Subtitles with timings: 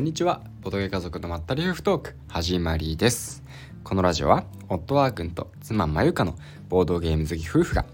[0.00, 0.40] んにちは。
[0.62, 3.42] ボトゲ家族のまったり夫婦トーク始まりです。
[3.84, 6.36] このラジオは夫ワー君と妻まゆかの
[6.70, 7.84] ボードゲーム好き夫婦が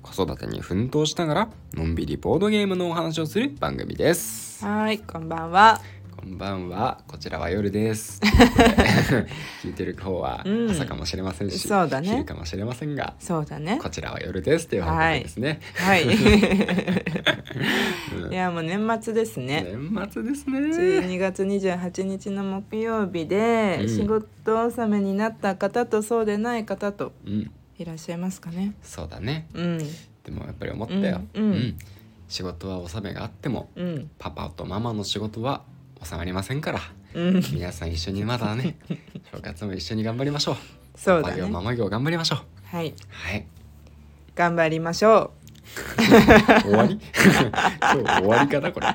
[0.00, 4.64] 子育てに奮闘しながらのんびりボードゲームのお話をする番組です。
[4.64, 5.80] はい、こんばんは。
[6.16, 7.02] こんばんは。
[7.06, 8.22] こちらは夜です。
[9.62, 10.70] 聞いてる方はうん。
[10.70, 12.08] 朝かもしれませんし、そうだね。
[12.08, 13.78] 昼かもしれませんがそうだね。
[13.82, 13.90] こ。
[13.90, 16.04] ちらは夜ですっていう報告ですね、はい。
[16.04, 16.06] う
[18.30, 19.66] ん いや、もう年末ですね。
[19.66, 20.58] 年末ですね。
[20.58, 23.88] 12月28日の木曜日で、うん。
[23.88, 27.50] 仕事納めになった方とそうでない方とうん。
[27.78, 28.72] いらっしゃいますかね。
[28.82, 29.48] そうだね。
[29.52, 29.84] うん、で
[30.30, 31.42] もやっぱり思ったよ、うん。
[31.42, 31.76] うん。
[32.26, 35.62] 仕事は納めがあってもうん、パパとママの仕事は
[36.04, 36.80] 収まりませんから。
[37.14, 38.76] うん、皆さん一緒にまだね
[39.32, 40.56] 正月も一緒に頑張りましょう。
[40.96, 41.42] そうだね。
[41.42, 42.76] パママ業頑張りましょう。
[42.76, 43.46] はい、はい。
[44.34, 45.32] 頑張りましょ
[46.62, 47.00] 終わり？
[47.16, 48.86] 今日終わりかなこれ。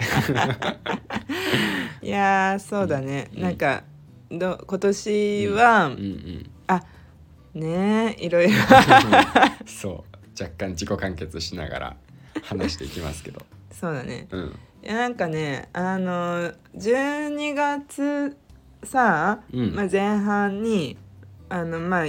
[2.02, 2.06] う。
[2.06, 3.30] いやー、そうだね。
[3.36, 3.42] うん。
[3.44, 3.84] なんか、
[4.32, 5.94] ど、今年は、うん。
[5.94, 6.50] うん。
[6.68, 6.84] あ。
[7.54, 8.54] ねえ、いろいろ。
[9.66, 10.42] そう。
[10.42, 11.96] 若干自己完結しながら
[12.44, 13.42] 話していきますけど。
[13.72, 14.28] そうだね。
[14.32, 18.38] うんなんかねあの12月
[18.84, 19.76] さ、うん。
[19.76, 20.98] まあ、前半に
[21.50, 22.06] あのまあ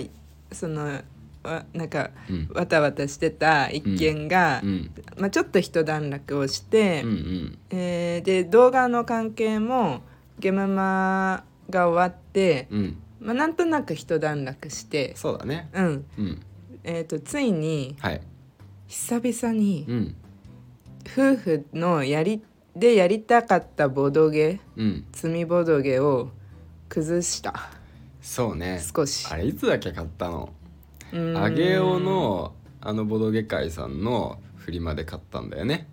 [0.52, 1.00] その
[1.42, 2.48] わなんかうん。
[2.54, 4.90] わたわたしてた一件が、うん。
[5.18, 7.58] まあ、ちょっと一段落をして、うんうん。
[7.70, 10.02] えーで動画の関係も
[10.38, 12.96] ゲームマが終わって、うん。
[13.20, 15.68] まあ、なんとなく一段落して、そうだね。
[15.72, 16.04] うん。
[16.18, 16.42] うん。
[16.84, 18.20] えー、とついにはい。
[18.86, 20.14] 久々にうん。
[21.04, 22.42] 夫婦のやり
[22.74, 25.04] でやりたかったボドゲうん。
[25.12, 26.30] 積みボドゲを
[26.88, 27.70] 崩した。
[28.20, 28.80] そうね。
[28.80, 29.26] 少し。
[29.30, 30.52] あれいつだっけ買ったの？
[31.12, 31.36] うーん。
[31.42, 35.86] あげおのあのボドゲ会さんのフリマで買ったんだよね。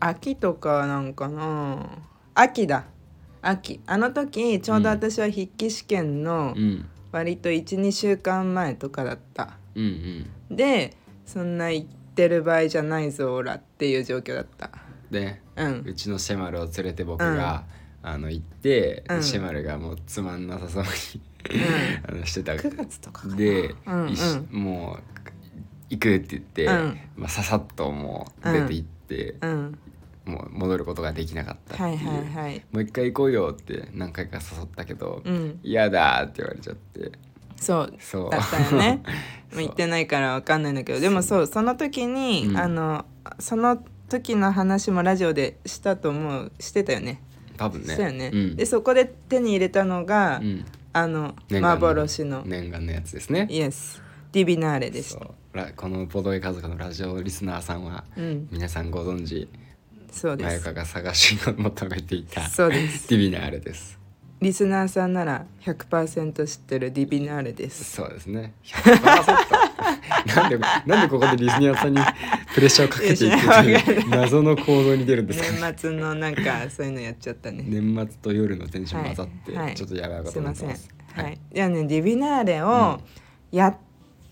[0.00, 1.86] 秋とかなんかな。
[2.34, 2.84] 秋だ。
[3.40, 3.80] 秋。
[3.86, 6.86] あの時ちょうど私は筆記試験のうん。
[7.12, 9.56] 割と12週間前とかだった。
[9.76, 10.56] うんうん。
[10.56, 14.70] でそんな言ってる場合じゃないぞオラっていう状況だった。
[15.12, 15.82] でうん。
[15.86, 17.64] うちのシェマルを連れて僕が、
[18.02, 19.22] あの行って、うん。
[19.22, 20.88] シェマルがもうつまんなさそうに
[22.08, 22.52] あのしてた。
[22.52, 23.36] 9月とかかな。
[23.36, 24.14] で、うん
[24.50, 25.02] もう
[25.90, 26.98] 行くって言って、うん。
[27.16, 29.78] まあ、ささっともう出て行って、うん。
[30.24, 32.64] もう戻ることができなかったっていう、はいはいはい。
[32.72, 35.60] もう一回行こうよって何回か誘ったけどうん。
[35.62, 37.12] 嫌、だって言われちゃって。
[37.56, 37.94] そう。
[37.98, 38.30] そう。
[38.30, 39.02] だったよね。
[39.52, 42.56] まあ言ってないからわかんないんだけどでもそうその時に、うん。
[42.56, 43.04] あの
[43.38, 47.20] その時の話もラジオでしたと思うしてたよね。
[47.56, 47.88] 多分ね。
[47.88, 48.56] したよね、うん。
[48.56, 50.64] でそこで手に入れたのが、うん。
[50.92, 52.42] あの幻の。
[52.44, 53.48] 念願のやつですね。
[53.50, 54.00] イエス
[54.32, 55.24] ディビナーレでした。
[55.24, 55.56] そう。
[55.56, 58.48] らこのボドゲ家族のラジオリスナーさんはうん。
[58.50, 59.48] 皆さんご存知。
[60.10, 60.72] そうです。
[60.72, 63.08] が探し求めていたそうです。
[63.08, 63.98] ディビナーレです。
[64.40, 67.84] リスナーさんなら100%知ってるディビナーレです。
[67.84, 68.52] そうですね。
[68.62, 69.93] 100%
[70.26, 72.00] なんでなんでここでリスナーさんに
[72.54, 75.58] プレッシャーをかけていくっていう謎の行動に出るんですかね。
[75.60, 77.64] 年末のなんかそういうのやっちゃったね。
[77.66, 79.74] 年末と夜のテンション混ざって、はいはい。
[79.74, 80.64] ちょっとやばいことになってす。
[80.64, 80.86] いません。
[80.86, 83.00] ますはい、じゃあねディビナーレを
[83.52, 83.76] やっ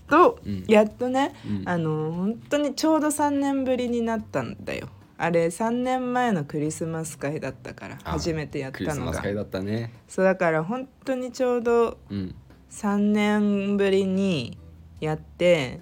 [0.08, 0.64] と、うん。
[0.66, 1.68] やっとね、うん。
[1.68, 4.88] あの本当にちょうど3年ぶりになったんだよ。
[5.18, 8.94] あれ3年前のクリスマス会だったからあ初めてやったのが。
[8.94, 9.92] スマス会だったね。
[10.08, 12.34] そうだから本当にちょうどうん。
[12.70, 14.56] 3年ぶりに
[15.02, 15.80] やって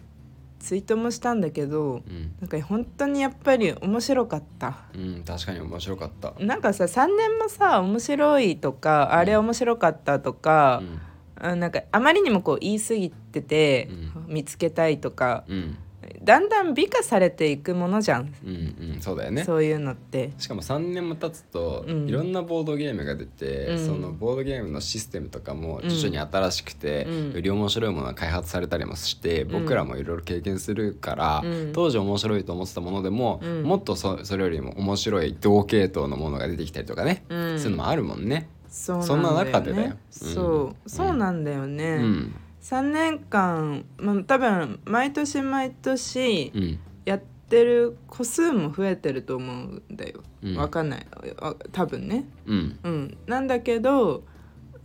[0.58, 4.84] ツイートもしたんだけどうん、なんか本当にやっぱり面白かった。
[4.94, 11.00] うん、確かに面白かった、なんかさ3年もさ面白いとかあれ面白かったとかう、ん。
[11.42, 13.88] あなんかあまりにもこう言い過ぎてて、
[14.28, 15.78] う見つけたいとかうん
[16.22, 19.44] だんだん美化されていくものじゃん、うんうんそうだよね。
[19.44, 20.32] そういうのって。
[20.38, 22.08] しかも3年も経つと、うん。
[22.08, 23.86] いろんなボードゲームが出て、うん。
[23.86, 27.32] そのボードゲームのシステムとかも徐々に新しくて、うん。
[27.32, 29.48] より面白いものが開発されたりもして、ん。
[29.48, 31.72] 僕らもいろいろ経験するから、うん。
[31.72, 33.62] 当時面白いと思ってたものでも、うん。
[33.62, 37.58] もっとそそれよりも面白い同系統のものが出てきたりとかね、うん。
[37.58, 38.48] そういうのもあるもんね。
[38.68, 39.52] そんななんだよね。
[39.52, 39.96] 中でだよ。
[40.10, 40.74] そう、うん。
[40.86, 46.78] そうなんだよね、うん3年間、まあ、多分毎年毎年うん。
[47.04, 47.18] やっ
[47.48, 50.56] てる個数も増えてると思うんだよ、うん。
[50.56, 51.06] わかんない。
[51.40, 52.24] あ多分ね。
[52.46, 52.78] うん。
[52.82, 53.18] うん。
[53.26, 54.22] なんだけど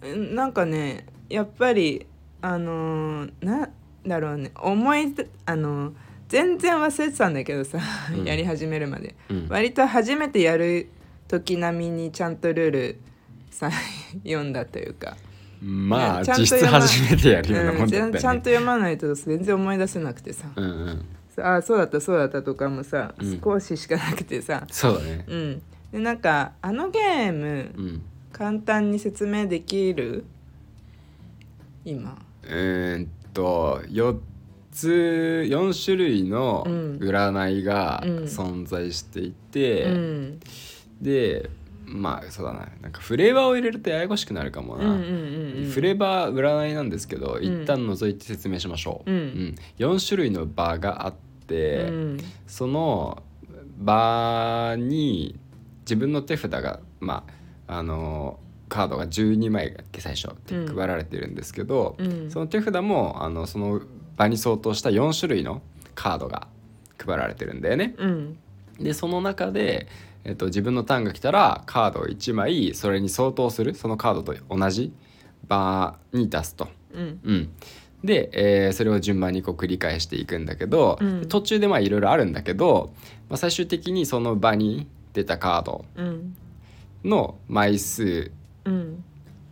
[0.06, 2.06] んなんかねやっぱり
[2.42, 3.72] あのーなん
[4.08, 4.52] だろうね。
[4.56, 5.94] 思い出あのー
[6.28, 7.80] 全然忘れてたんだけどさ、
[8.18, 8.26] うん。
[8.26, 9.16] やり始めるまで。
[9.30, 9.48] うん。
[9.50, 10.90] 割と初めてやる
[11.28, 13.00] 時並みにちゃんとルール
[13.52, 13.70] さ
[14.26, 15.18] 読んだというか、
[15.68, 18.20] まあねちゃんと実質初めてやるようなうんもんだったよね。
[18.20, 21.06] ちゃんと読まないと全然思い出せなくてさ、うんうん。
[21.44, 23.42] あそうだったそうだったとかもさ、うん。
[23.42, 24.64] 少ししかなくてさ。
[24.70, 25.26] そうだね。
[25.28, 25.62] うん。
[25.92, 28.02] でなんかあのゲームうん。
[28.32, 30.26] 簡単に説明できる？
[31.84, 32.22] 今。
[32.44, 34.20] うーんと4
[34.72, 36.98] つ4種類のうん。
[37.00, 38.18] 占いがうん。
[38.26, 40.40] 存在していて、うん。
[41.02, 41.50] で
[41.86, 45.72] まあそうだななんかフレーバーを入れるとややこしくなるかもな、うんうんうんうん。
[45.72, 47.44] フレーバー占いなんですけど、ん。
[47.44, 49.56] 一旦除いて説明しましょう、うん。
[49.78, 51.14] 4種類の場があっ
[51.48, 52.18] て、うん。
[52.48, 53.24] その
[53.78, 55.38] 場に
[55.82, 57.26] 自分の手札がま
[57.68, 60.76] ああのカードが12枚だっけ最初ってうん。
[60.76, 62.32] 配られてるんですけど、うん。
[62.32, 63.82] その手札もあのその
[64.18, 65.62] 場に相当した4種類の
[65.94, 66.48] カードが
[66.98, 67.96] 配られてるんだよね。
[67.98, 68.38] うん。
[68.80, 69.88] でその中で、
[70.26, 74.92] えっと、自分のターンが来たらカードを1枚それに相当するそのカードと同じ
[75.48, 76.68] 場に出すと。
[76.94, 77.20] うん。
[77.24, 77.50] うん、
[78.04, 81.28] で、えーそれを順番にこう繰り返していくんだけど、うん。
[81.28, 82.94] 途中でまあいろいろあるんだけど、
[83.30, 86.36] まあ、最終的にその場に出たカードうん。
[87.04, 88.32] の枚数
[88.66, 89.04] うん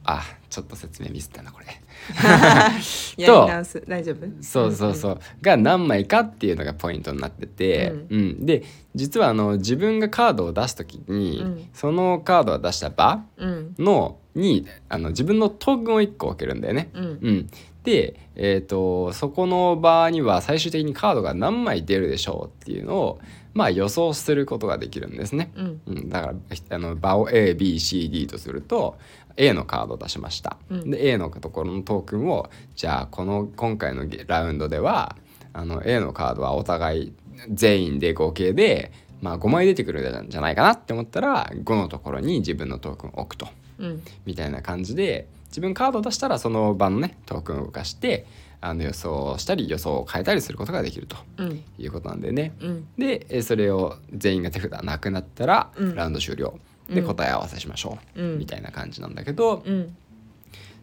[0.06, 1.66] あちょっと説明ミスったなこれ。
[3.18, 3.84] やり直す。
[3.88, 4.28] 大丈夫？
[4.42, 8.46] そうそうそう、が何枚かっていうのがポイントになってて、ううん。
[8.46, 8.64] で
[8.96, 11.70] 実はあの自分がカードを出す時に、うん。
[11.74, 13.76] そのカードを出した場うん。
[13.80, 16.90] のにあの自分のトークンを1個置けるんだよね。
[16.94, 17.04] うん。
[17.04, 17.50] うん、
[17.84, 23.20] で、えー、とそこの場には最終的にカードが何枚出るでしょうっていうのを、
[23.54, 25.52] まあ、予想することができるんですね。
[25.56, 25.82] うん。
[25.88, 26.36] うん、だから
[26.76, 28.98] あの場を ABCD とすると
[29.38, 30.58] A のカードを出しました。
[30.70, 35.16] うんで A のところのトークンをじゃあこの今回のゲラウンドでは
[35.54, 37.14] あの A のカードはお互い
[37.52, 38.92] 全員で合計で、
[39.22, 43.48] まあ、5枚出てくるんじゃないかなって思ったら5のところに自分のトークンを置くと。
[43.80, 48.26] うんみたいな感じで自分カードを出したらその場のねトークンを動かして
[48.62, 52.54] あの予想をしたり予想を変えたりすることができるとうんいうことなんでね。
[52.62, 56.58] うんでえそれを全員が手札なくなったら、うんラウンド終了
[56.90, 57.08] でうん。
[57.08, 58.40] 答え合わせしましょう、うん。
[58.40, 59.96] みたいな感じなんだけど、うん。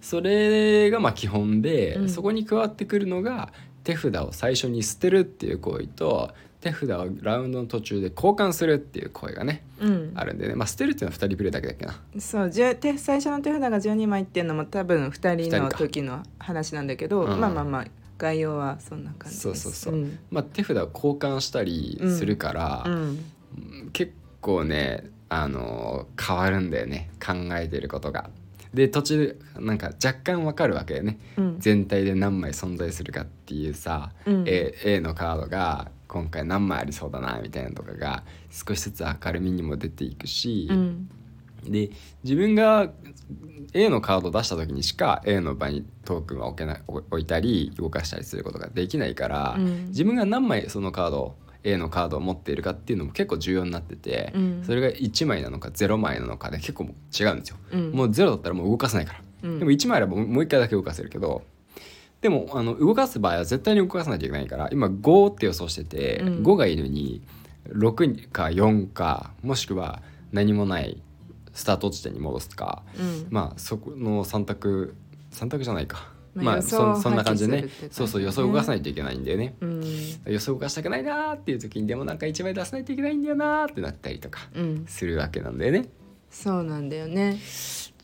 [0.01, 2.09] それがまあ基本で、うん。
[2.09, 3.53] そこに加わってくるのが
[3.85, 6.31] 手札を最初に捨てるっていう行為と
[6.61, 10.13] 手札をラウンドの途中で交換するっていう行為がねうん。
[10.15, 10.55] あるんでね。
[10.55, 12.01] まあ捨てるっていうのは2人プレイだけだっけな。
[12.19, 12.77] そう最
[13.17, 17.41] 初の手札が12枚っていうのも多分2人の時の話なんだけど、うん。
[17.41, 17.87] まあまあまあ
[18.19, 19.41] 概要はそんな感じです。
[19.41, 19.95] そうそうそう。
[19.95, 20.19] うん。
[20.31, 23.19] まあ、手札を交換したりするから、うん
[23.93, 27.09] 結構ねあの変わるんだよね。
[27.25, 28.29] 考えてることが。
[28.75, 31.19] で途中でなんか若干わかるわけよね。
[31.37, 31.57] うん。
[31.59, 34.45] 全体で何枚存在するかっていうさ、うん。
[34.47, 41.09] A, A のカードが今回何枚ありそうだなみたいなのとかが少しずつ明るみにも出ていくし、うん。
[41.65, 41.91] で
[42.25, 42.91] 自分が
[43.73, 49.87] A のカードを出した時にしか A の場にトークンは置けない置いたり動かしたりすることができないから、うん。
[49.89, 57.57] 自分が何枚そのカード A のカードを持っているかっていうのも結構重要になってて、うんそれが1枚なのか0枚なのかで結構違うんですよ。
[57.73, 59.21] うんもう0だったらもう動かせないから。
[59.45, 61.43] うんでも1枚あればもう1回だけ動かせるけど
[62.21, 67.23] でもあの動かす場合は絶対に動かさないといけないから今5って予想してて、うん5がいるのに
[67.69, 70.03] 6か4かもしくは
[70.33, 71.03] 何もない
[71.53, 74.95] スタート地点に戻すか、うんまあそこの3択
[75.33, 76.10] 3択じゃないか。
[76.35, 77.69] まあそそんな感じでね。
[77.91, 79.55] そうそう予想を動かさないといけないんだよね。
[79.61, 79.83] うん。
[80.27, 84.85] 予想動かしたくないなーっていう時にでもなんか1枚出さないといけないんだよなーってなったりとかうん。
[84.87, 85.87] するわけなんだよね。
[86.31, 87.39] そうなんだよね。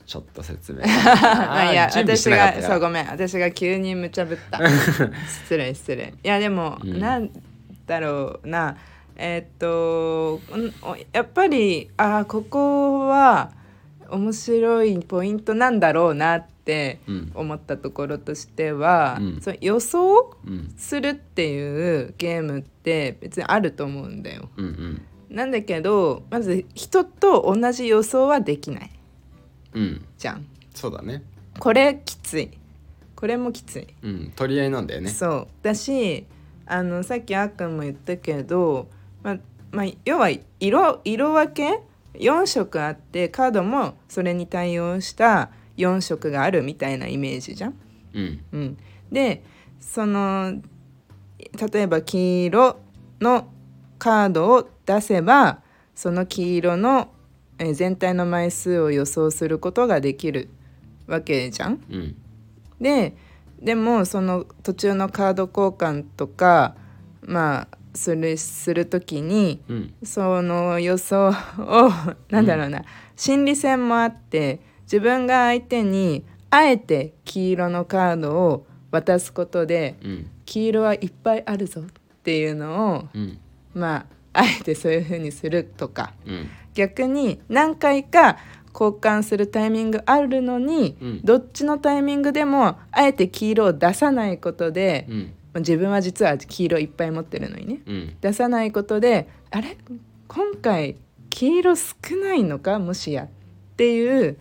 [0.06, 0.80] ちょっと説明。
[0.86, 3.06] まあいや私がそうごめん。
[3.06, 4.60] 私が急に無茶ぶった。
[5.44, 6.14] 失礼失礼。
[6.22, 7.00] いやでも、うん。
[7.00, 7.30] なん
[7.86, 8.76] だろうな。
[9.16, 10.40] えーっと
[11.12, 13.50] やっぱりあーここは
[14.10, 17.32] 面白いポイントなんだろうなってうん。
[17.34, 19.40] 思ったところとしては、うん。
[19.40, 20.75] そう予想うん。
[20.76, 24.48] するっていうゲームって別にあると思うんだよ。
[24.56, 25.02] うんうん。
[25.30, 28.90] なんだけどまず人と同じ予想はできない。
[29.75, 30.04] うん。
[30.18, 30.46] じゃん。
[30.75, 31.22] そうだね。
[31.58, 32.50] これきつい。
[33.14, 35.08] これもきつい、うん取り合いなんだよね。
[35.10, 35.48] そう。
[35.62, 36.26] だし
[36.66, 38.88] あのさっきあっくんも言ったけど、
[39.22, 39.36] まあ
[39.70, 41.80] まあ、要は色色分け
[42.18, 47.75] 4色あってカードもそれに対応した4色があるみたいなイメージじゃん。
[48.14, 48.78] うんうん、
[49.12, 49.44] で
[49.80, 50.61] その
[51.38, 52.76] 例えば黄色
[53.20, 53.49] の
[53.99, 55.62] カードを出せば
[55.94, 57.12] その黄色の
[57.58, 60.50] えー全体の枚数を予想することができる
[61.06, 61.80] わけじゃん。
[61.90, 62.16] うん
[62.80, 63.16] で
[63.61, 66.76] でもその途中のカード交換とか
[67.23, 69.94] まあするする時にうん。
[70.02, 71.32] その予想を
[72.30, 72.84] なんだろうな、
[73.16, 80.30] 心理戦もあって自分が相手にあえて黄色のカードを渡すことでうん。
[80.44, 81.84] 黄色はいっぱいあるぞっ
[82.22, 83.38] ていうのをうん。
[83.74, 86.12] まああえてそういう風にするとか。
[86.26, 86.48] うん。
[86.74, 88.36] 逆に何回か
[88.78, 91.20] 交換するタイミングあるのに、うん。
[91.24, 95.06] どっちのタイミングでもあえて黄色を出さないことで、
[95.60, 97.80] 自分は実は黄色いっぱい持ってるのにね。
[97.86, 98.16] うん。
[98.20, 99.76] 出さないことであれ？
[100.28, 100.96] 今回
[101.30, 102.78] 黄色少ないのか？
[102.78, 103.28] もしやっ
[103.76, 104.38] ていう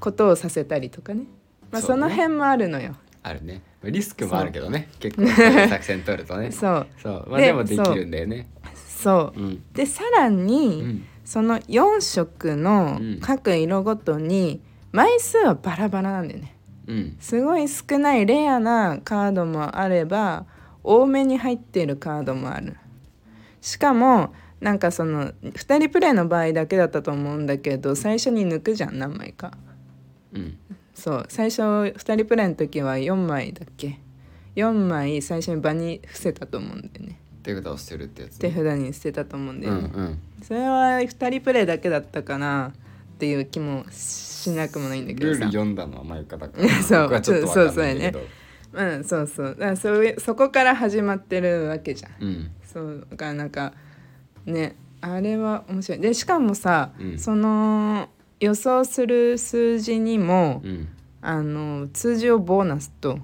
[0.00, 1.24] ことをさせたりとかね、
[1.70, 2.94] まあ、その辺もあるのよ。
[3.22, 3.62] あるね。
[3.82, 4.88] リスクもあるけどね。
[4.98, 6.50] 結構作戦取るとね。
[6.52, 6.86] そう。
[7.02, 7.26] そう。
[7.30, 8.48] まあででもできるんだよね。
[8.88, 9.40] そう。
[9.40, 9.44] う。
[9.44, 9.62] ん。
[9.72, 11.04] でさらに、うん。
[11.24, 13.20] その4色のうん。
[13.20, 14.60] 各色ごとに
[14.92, 16.55] 枚数はバラバラなんだよね
[16.86, 17.16] うん。
[17.20, 20.46] すごい少ないレアなカードもあれば
[20.82, 22.76] 多めに入っているカードもある。
[23.60, 29.52] しかもなんかその2人プレイの場合だけだったと思うんだけど最初に抜くじゃん何枚か。
[30.32, 30.56] うん。
[30.94, 31.26] そう。
[31.28, 33.98] 最初2人プレイの時は4枚だっけ
[34.54, 37.18] ？4枚最初に場に伏せたと思うんだよね。
[37.42, 40.18] 手札を捨てるってやつ手ね札に捨てたと思うんだよね、うんうん。
[40.42, 42.72] それは2人プレイだけだったかな
[43.16, 45.32] っていう気もしなくもないんだけどさ。
[45.32, 48.20] ルール読んだのはマユカだから そう僕はちょっとわかんないんだけど。
[48.72, 52.12] うんそうそうだからそういうそこから始まってるわけじゃん。
[52.20, 52.50] うん。
[52.62, 53.72] そうだからなんか
[54.44, 56.00] ねあれは面白い。
[56.00, 57.18] でしかもさ、うん。
[57.18, 60.88] その予想する数字にも、うん。
[61.22, 63.18] あの通常ボーナスと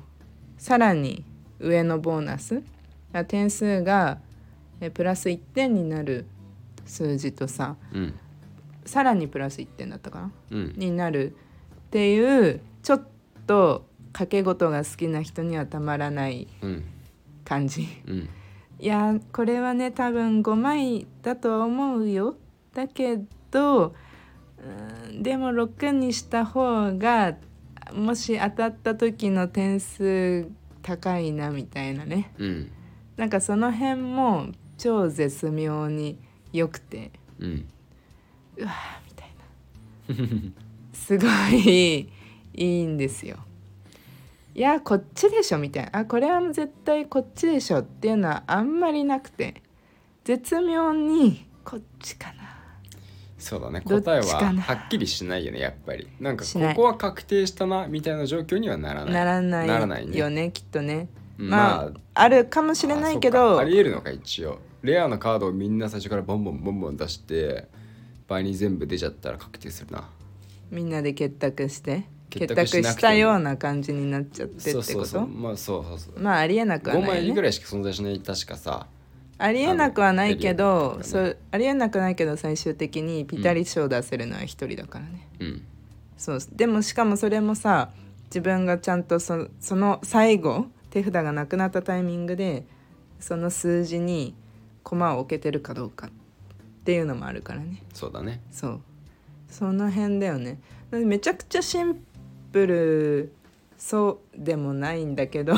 [0.58, 1.24] さらに
[1.60, 2.62] 上のボーナス
[3.12, 4.18] あ点数が
[4.80, 6.26] えプラス1点になる
[6.84, 8.14] 数字とさうん
[8.84, 10.32] さらにプラス1点だったかな？
[10.50, 10.74] うん。
[10.76, 11.36] になる
[11.86, 13.06] っていうちょっ
[13.46, 16.84] と掛け事が好きな人にはたまらないうん。
[17.44, 17.86] 感じ。
[18.06, 18.28] うん。
[18.78, 22.36] いやこれはね多分5枚だとは思うよ。
[22.74, 23.18] だけ
[23.50, 23.94] ど
[25.06, 27.36] うんでも6にした方が
[27.94, 30.48] もし当たった時の点数
[30.82, 32.32] 高いなみたいなね。
[32.38, 32.72] うん。
[33.16, 34.48] なんかその辺も
[34.78, 36.18] 超絶妙に
[36.52, 37.12] 良くて。
[37.38, 37.68] うん
[38.56, 38.74] うわー
[39.06, 40.52] みたいな。
[40.92, 42.08] すごい
[42.54, 43.36] いいんですよ。
[44.54, 46.00] いやこっちでしょみたいな。
[46.00, 49.62] あこれは絶対こっちでしょっていうのはあんまりなくて。
[50.24, 52.42] 絶妙にこっちかな。
[53.38, 53.80] そうだね。
[53.80, 56.08] 答えははっきりしないよねやっぱり。
[56.20, 59.14] なんかここは確定したなみたいな状況にはならない。
[59.14, 60.16] ならないならないね。
[60.16, 61.08] よねきっとね。
[61.38, 63.56] うんまあ、あ、るかもしれないけど。
[63.56, 63.62] か。
[63.62, 64.60] ありえるのか一応。
[64.82, 67.66] レアなカードをみんな最初からボンボンボンボン出して
[68.32, 70.08] 倍に全部出ちゃったら確定するな。
[70.70, 72.04] みんなで結託して。
[72.30, 74.92] 結結託託したような感じになっちゃってってそうこと？
[74.92, 76.18] そうそうまあそうそうそう。
[76.18, 78.86] まあありえなくは5ないよね枚ぐらいしか存在しない確かさ。
[79.36, 85.62] ありえなくはないけど、エリアそうありえなくないけど最終的にピタリ賞出せるのは一人だからね、うん。
[86.16, 86.38] そう。
[86.52, 87.90] でもしかもそれもさ
[88.26, 92.64] 自分がちゃんとそその最後手札がなくなったタイミングで
[93.20, 94.34] その数字に
[94.84, 96.06] 駒を置けてるかどうか。
[96.06, 96.21] って
[96.90, 97.82] いうのもあるからね。
[97.94, 98.40] そうだね。
[98.50, 98.80] そう。
[99.48, 100.58] その辺だよね。
[100.90, 102.02] めちゃくちゃシン
[102.52, 103.32] プル
[103.78, 105.54] そうでもないんだけど。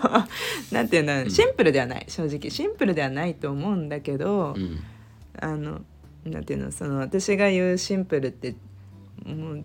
[0.72, 2.04] なんていうのシンプルではない。
[2.08, 2.50] 正直。
[2.50, 4.78] シンプルではないと思うんだけど、うん。
[5.38, 5.82] あの
[6.24, 6.72] なんていうの？
[6.72, 8.54] その私が言うシンプルって
[9.24, 9.64] もう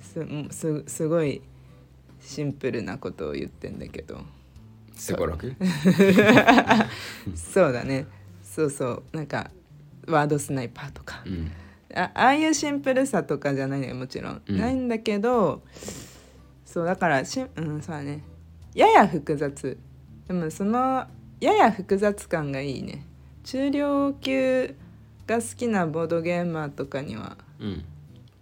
[0.00, 1.42] すすすごい
[2.20, 4.20] シンプルなことを言ってんだけど。
[4.94, 5.54] すごろく？
[7.34, 8.06] そうだね。
[8.42, 9.16] そうそう。
[9.16, 9.50] なんか
[10.08, 11.22] ワードスナイパーとか。
[11.26, 11.50] うん。
[11.94, 14.58] あああいうシンプルさとかじゃないのよもちろん、うん。
[14.58, 15.62] ないんだけど
[16.66, 18.22] そうだからしうんそうだね。
[18.74, 19.78] やや複雑。
[20.26, 21.06] でもその
[21.40, 23.04] やや複雑感がいいね。
[23.44, 24.74] 中量級
[25.26, 27.84] が好きなボードゲーマーとかにはうん。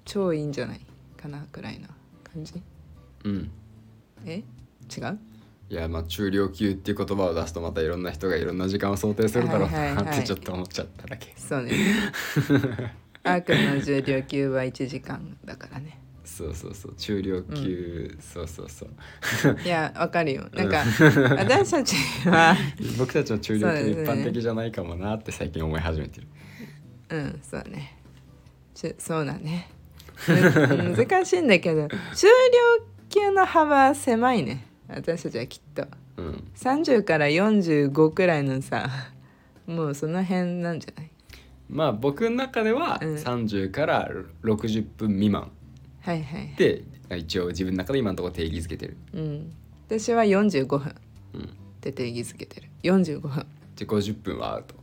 [0.05, 0.81] 超いいんじゃない
[1.17, 1.89] かなくらいな
[2.33, 2.63] 感じ。
[3.25, 3.51] うん。
[4.25, 4.43] え？
[4.97, 5.19] 違う？
[5.69, 11.35] いやまあ中量級っていう言葉を出すとまたいろんな人がいろんな時間を想定するだろうなってちょっと思っちゃっただけ。
[11.37, 11.73] そうね。
[13.25, 15.99] アークの重量級は1時間だからね。
[16.25, 16.95] そうそうそう。
[16.97, 19.61] 中量級、そうそうそう。
[19.65, 20.49] いやわかるよ。
[20.53, 20.85] なんか
[21.37, 21.97] 私たち
[22.29, 22.57] は
[22.99, 26.27] 僕たちの中量級一般的じゃないかもなって最近思い始めてる。
[27.11, 27.97] うんそうだね。
[28.75, 29.69] ちそうだね。
[30.29, 35.87] む 難しいんだけど中量級の幅は狭いね私たちはきっと。
[36.17, 36.45] うん。
[36.55, 38.89] 30から45くらいのさ
[39.67, 41.11] もうその辺なんじゃない？
[41.69, 43.15] まあ僕の中ではうん。
[43.15, 44.11] 30から
[44.43, 45.51] 60分未満。
[46.01, 46.85] はいはいで
[47.17, 49.53] 一応自分の中で今のところ定義づけてる、うん。
[49.89, 50.95] 私は45分。
[51.35, 51.47] うん、っ
[51.81, 52.69] て定義づけてる。
[52.83, 53.47] 45分。
[53.77, 54.75] で50分はアウト。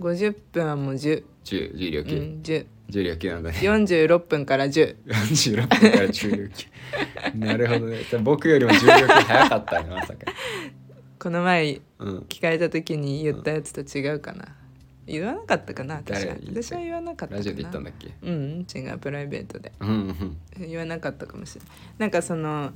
[0.00, 6.66] 50分はもう10、中重量級、うん、10重量級なんだね46分から10 46分から中量級
[7.34, 7.98] なるほどね。
[8.22, 10.18] 僕よりも重量級早かったねまさか
[11.18, 12.18] この前うん。
[12.28, 14.46] 聞かれた時に言ったやつと違うかな、
[15.06, 16.36] 言わなかったかな私は。
[16.48, 17.36] 私は言わなかったかな。
[17.38, 18.12] ラジオで言ったんだっけ？
[18.22, 19.72] うん違うプライベートで。
[19.80, 19.88] うん
[20.58, 20.68] うん。
[20.68, 21.70] 言わなかったかもしれない。
[21.98, 22.74] なんかそのん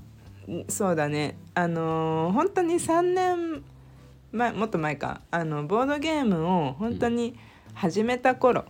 [0.69, 1.37] そうだね。
[1.55, 3.63] あのー本当に3年
[4.33, 5.21] 前もっと前か。
[5.31, 7.37] あのボードゲームを本当に
[7.75, 8.65] 始めた頃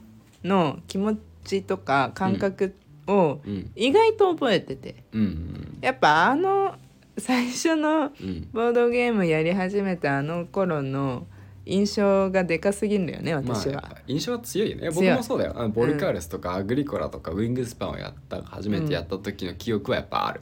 [0.44, 1.16] の気持
[1.50, 2.75] ちとか感覚
[3.07, 3.71] をうん。
[3.75, 5.04] 意外と覚えてて。
[5.12, 5.78] うんうん。
[5.80, 6.75] やっぱあの
[7.19, 8.49] 最初のうん。
[8.52, 11.26] ボードゲームやり始めたあの頃の
[11.66, 13.75] 印象がでかすぎるんだよね私は。
[13.75, 14.90] まあ、印象は強いよね。
[14.90, 15.54] 僕もそうだよ。
[15.57, 20.40] あのボルカーレスとかアグリコラとかウィングスパンをやった初めてやった時の記憶はやっぱある、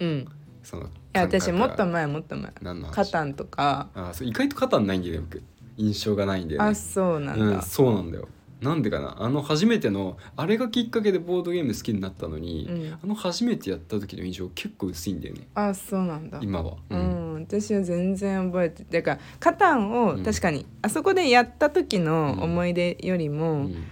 [0.00, 0.28] うん、い
[0.62, 2.52] そのや私もっと前前もっと前。
[2.62, 3.90] 何の話カタンとか。
[3.94, 5.42] あそう意外とカタンないんだよね僕。
[5.76, 6.68] 印象がないんだよね。
[6.68, 8.28] あそうなんだ、うん、そうなんだよ
[8.60, 9.16] なんでかな？
[9.18, 12.98] あの初めてのあれがきっかけでボードゲーム好きになったのに、うん。
[13.02, 15.48] あの初めてやった時の印象結構薄いんだよね。
[15.54, 16.38] あそうなんだ。
[16.42, 23.84] 今は、うん、私は全然覚えてだからカタンをうん確かに、あそこでやった時の思い出よりも、うん。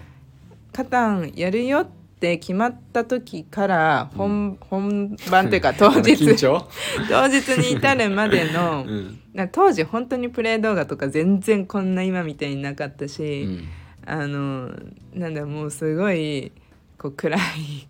[0.73, 1.89] カタンやるよっ
[2.21, 6.27] て決まった時から本,、本番っていうか 当あの日
[7.09, 9.19] 当日に至るまでの、うん。
[9.33, 13.69] な当時本当にプレイ動画とか全然こんな今みたいになかったうし、ん
[14.11, 14.75] あの
[15.13, 16.51] なんだもうすごい
[16.97, 17.41] こう暗い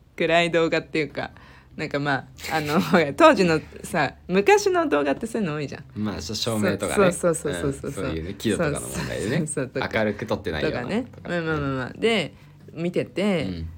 [0.17, 1.31] 暗い動画っていうか
[1.77, 2.81] なんかまああの
[3.17, 5.85] 当時のさ昔の動画ってそういうの多いじゃん。
[5.95, 7.13] まあ照明とかね。
[7.13, 8.17] そうそうそうそうそううんそう。
[8.17, 11.07] いうね輝度とかの問明るく撮ってないようなとかね。
[11.23, 11.93] まあまあまあまあ。
[11.97, 12.35] で
[12.75, 13.69] 見てうて、ん。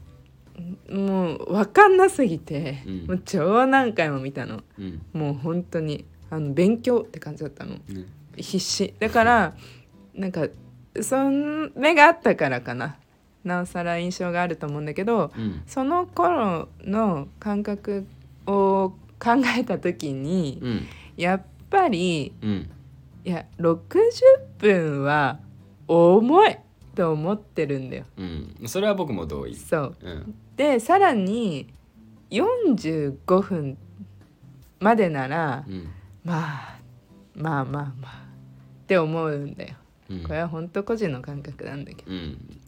[0.91, 3.07] もう分かんなすぎて、うん。
[3.07, 4.65] もう超何回も見たの。
[4.79, 5.03] うん。
[5.13, 7.75] もう本当にあの勉強って感じだったの。
[7.75, 8.07] ね
[8.37, 8.95] 必死。
[8.99, 9.55] だから
[10.15, 10.49] なんか
[11.01, 11.17] そ
[11.77, 12.97] れがあったからかな。
[13.45, 15.63] なおさら印象があると思うんだけどうん。
[15.67, 18.07] その頃の感覚
[18.47, 20.87] を考えた時にうん。
[21.17, 22.71] やっぱりうん。
[23.25, 23.79] いや60
[24.59, 25.39] 分は
[25.87, 26.57] 重い
[26.95, 28.05] と思ってるんだよ。
[28.17, 28.55] うん。
[28.67, 29.55] それは僕も同意。
[29.55, 29.97] そう。
[30.03, 30.35] うん。
[30.57, 31.73] でさらに
[32.31, 33.79] 45分
[34.81, 35.89] までならうん。
[36.25, 36.79] まあ
[37.35, 38.25] まあまあまあ
[38.83, 39.71] って思うんだよ。
[39.71, 39.77] うん
[40.27, 42.61] これは本当個人の感覚なんだけど、うん。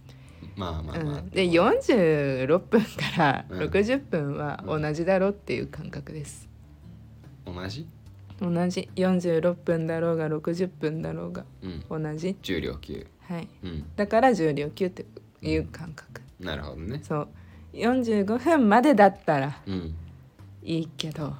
[0.57, 3.61] まあまあまあ、うん、で46分からうん。
[3.61, 6.49] 60分は同じだろうっていう感覚です。
[7.45, 7.87] 同じ？
[8.41, 8.89] 同じ。
[8.95, 11.45] 46分だろうが60分だろうが
[11.91, 12.03] うん。
[12.03, 12.37] 同じ。
[12.43, 13.07] 重量級。
[13.23, 13.49] はい。
[13.65, 13.85] うん。
[13.97, 15.05] だから重量級って
[15.41, 16.21] いう感覚。
[16.39, 17.01] なるほどね。
[17.03, 17.29] そう。
[17.75, 19.95] 45分までだったらうん。
[20.63, 21.35] いいけど、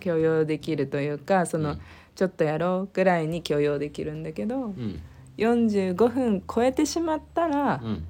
[0.00, 1.80] 許容できるというかその、うん。
[2.16, 5.00] ちょっとやろうぐらいに許容できるんだけどうん
[5.38, 8.04] 45分超えてしまったら、うん。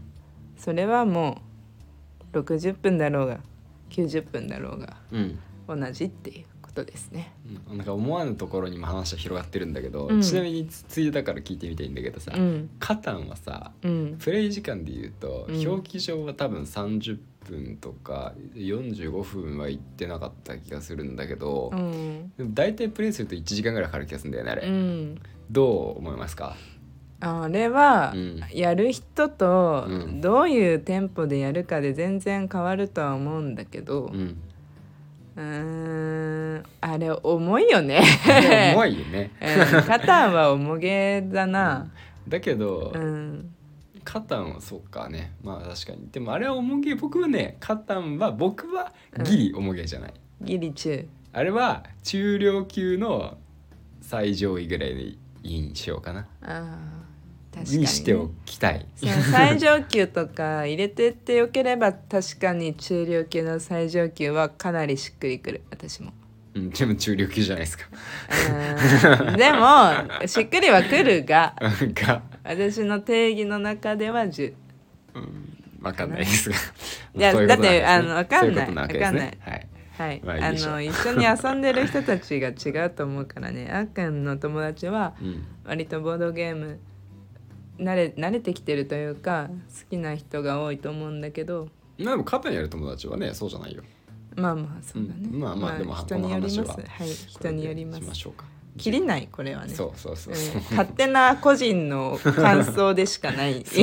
[0.56, 1.40] それはも
[2.32, 3.38] う60分だろうが
[3.90, 5.38] 90分だろうがうん。
[5.68, 7.32] 同じっていうことですね。
[7.70, 7.76] うん。
[7.78, 10.20] なんか思わぬところにも話は広がってるんだけど、うん。
[10.22, 12.70] ちなみにつついでだから聞いてみたいんだけどさ、うん。
[12.78, 14.16] カタンはさうん。
[14.18, 15.68] プレイ時間で言うと、うん。
[15.68, 22.32] 表記上は多分30分とか45分はいってなかった気がするんだけど、うん。
[22.36, 25.20] でも大体プレイすると1時間ぐらいかかる気がするんだよねあれ、うん。
[25.50, 26.56] どう思いますか？
[27.20, 28.40] あれはうん。
[28.52, 30.20] やる人とうん。
[30.20, 34.36] どういうテンポでやるかで全然変わるとは思うんだけどうん。
[35.36, 35.44] うー
[36.58, 38.02] んあれ重いよね。
[38.74, 39.30] 重いよね。
[39.74, 41.90] うんカタンは重げだな。
[42.28, 43.54] だけど、うん。
[44.04, 45.32] カタンはそうかね。
[45.42, 46.08] まあ確かに。
[46.10, 51.06] でもあれは重げ僕はねカタンは僕はギリ重げじゃない、ギリ中。
[51.32, 53.36] あれは中量級の
[54.00, 56.26] 最上位ぐらいで印象かな。
[56.42, 56.52] あー。
[56.52, 56.97] 確かに、ね。
[57.64, 58.86] にしておきたい。
[59.30, 65.62] 最上級とか入れてってよければ確かに中量級の最上級はかなりしっくりくる。
[65.70, 66.12] 私も。
[66.54, 67.84] うんでも中量級じゃないですか。
[69.28, 69.36] うん。
[69.36, 71.54] でもしっくりはくるが
[71.94, 72.22] が。
[72.44, 74.54] 私の定義の中では10。
[75.80, 76.56] わかんないですが。
[77.14, 78.74] いやだってあのわかんない。
[78.74, 79.68] わかんねはい。
[79.98, 83.68] はい、まあいあの一緒に遊んでる人たちが違うと思うからね。
[83.72, 85.44] あっくんの友達はうん。
[85.64, 86.78] 割とボードゲーム
[87.78, 91.68] 慣れ慣れてきてるというか好きな人が多いと思うんだけど。
[91.98, 93.82] まあでもカタンやる友達はねそうじゃないよ。
[94.36, 95.40] まあまあそうだね、うん。
[95.40, 98.04] まあまあでも人によりますははい人によります。
[98.04, 98.44] しましょうか。
[98.76, 99.74] 切りないこれはね。
[99.74, 100.34] そうそうそう。
[100.34, 100.62] うん。
[100.70, 103.64] 勝手な個人の感想でしかない。
[103.66, 103.82] 結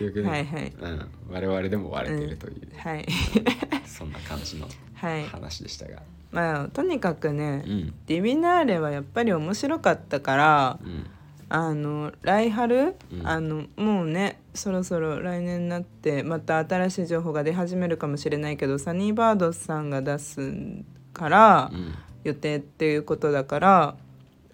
[0.00, 0.72] 局ね、はいはい。
[0.76, 3.06] うん、我々でも割れてるという、はい。
[3.86, 5.24] そんな感じのはい。
[5.26, 7.94] 話でしたが、まあとにかくね、うん。
[8.06, 11.06] ディビナーレはやっぱり面白かったからうん
[11.48, 13.26] あの来春、うん。
[13.26, 20.52] あのもうねそろそろ来年になってまた新しい情報が出始めるかもしれないけどサニーバードさんが出す
[21.12, 21.94] からうん。
[22.24, 23.96] 予定っていうことだから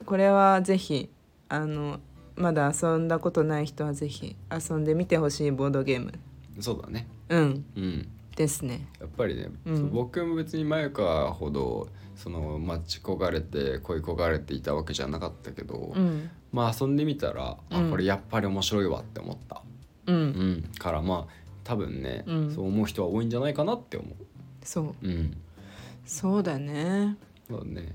[0.04, 1.08] これはぜひ
[1.48, 2.00] あの
[2.36, 6.12] まだ遊んだことない人はぜひ遊んでみてほしいボードゲーム。
[6.60, 7.08] そうだね。
[7.30, 7.64] うん。
[7.76, 8.08] うん。
[8.36, 8.88] ですね。
[9.00, 9.90] やっぱりね、うん。
[9.90, 17.86] 僕も別にマユカほどその待ち焦がれて恋焦がれていたわけじゃなかったけど、うんまあ遊んでみたら、うん。
[17.88, 19.62] あこれやっぱり面白いわって思った、
[20.06, 20.52] ううん。
[20.58, 21.32] ん、からまあ
[21.64, 22.54] 多分ね、うん。
[22.54, 24.06] そう思う人は多いんじゃないかなって思
[24.62, 24.84] そう。
[24.84, 25.36] ううん。
[26.04, 27.16] そうだね。
[27.48, 27.94] そうだね。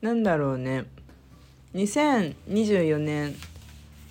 [0.00, 0.84] なんだろうね。
[1.74, 3.34] 2024年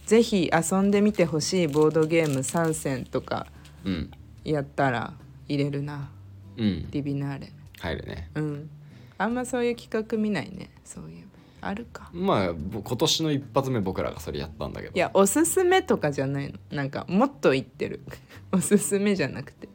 [0.06, 3.48] ぜひ遊んでみてほしいボードゲーム3選とか
[3.84, 4.12] うん。
[4.44, 5.14] やったら
[5.48, 6.10] 入れるな。
[6.58, 6.90] うん。
[6.90, 7.52] ディビナーレ。
[7.80, 8.30] 入るね。
[8.36, 8.70] うん。
[9.18, 10.70] あんまそういう企画見ないね。
[10.86, 12.10] そういえばあるか。
[12.14, 14.94] まあぼ今年の一発目僕らがそれやったんだけど。
[14.96, 16.60] いやおすすめとかじゃないの。
[16.72, 18.02] なんかもっと言ってる。
[18.52, 19.68] おすすめじゃなくて。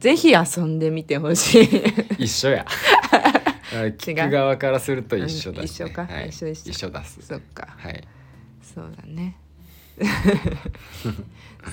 [0.00, 1.68] ぜひ遊んでみてほしい。
[2.24, 2.66] 一緒や。
[3.72, 5.86] あ 聞く側からすると一緒だし、ね。
[5.86, 5.88] う。
[5.88, 6.06] ん一緒か。
[6.06, 7.20] はい、一緒一緒一緒だす。
[7.22, 7.68] そっか。
[7.76, 8.06] はい。
[8.62, 9.36] そうだね。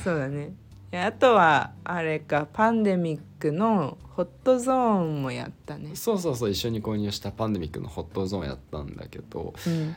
[0.04, 0.54] そうだね
[1.02, 5.92] あとはあれかパンデミックのホットゾーンもやったね。
[5.96, 9.96] そうそうそう一緒に購入したパンデミックのホットゾーンやったんだけどうん。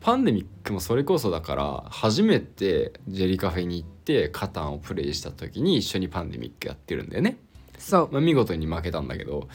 [0.00, 7.36] パンデミックもそれこそだから初めてジェリカフェに行ってカタンをプレイした時に一緒にパンデミックやってるんだよね、
[7.78, 8.08] そう。
[8.12, 9.48] まあ、見事に負けたんだけど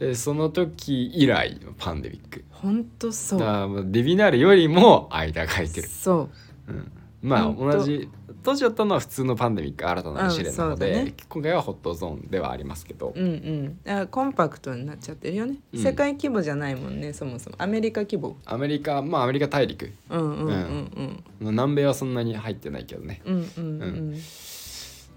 [0.00, 2.44] えーその時以来のパンデミック。
[2.50, 3.38] ほんとそう。
[3.40, 6.28] だデビナールよりも間が空いてる、そ
[6.68, 6.72] う。
[6.72, 8.08] うん、まあ同じ
[8.42, 11.14] 当時やったのは普通のパンデミック新たな試練なので、ね。
[11.28, 13.90] 今回はホットゾーンではありますけど、うんうん。
[13.90, 15.82] あコンパクトになっちゃってるよね、うん。
[15.82, 17.56] 世界規模じゃないもんねそもそも。
[17.58, 18.36] アメリカ規模。
[18.46, 19.92] アメリカまあアメリカ大陸。
[20.08, 21.24] うんうんうんうん。
[21.40, 23.20] 南米はそんなに入ってないけどね。
[23.24, 24.20] うんうんうんね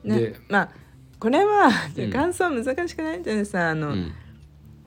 [0.03, 0.69] でまあ
[1.19, 2.09] これはうん。
[2.11, 3.19] 感想難しくない？
[3.19, 4.11] んだよさあの、うん。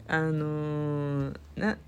[0.08, 1.78] あのーな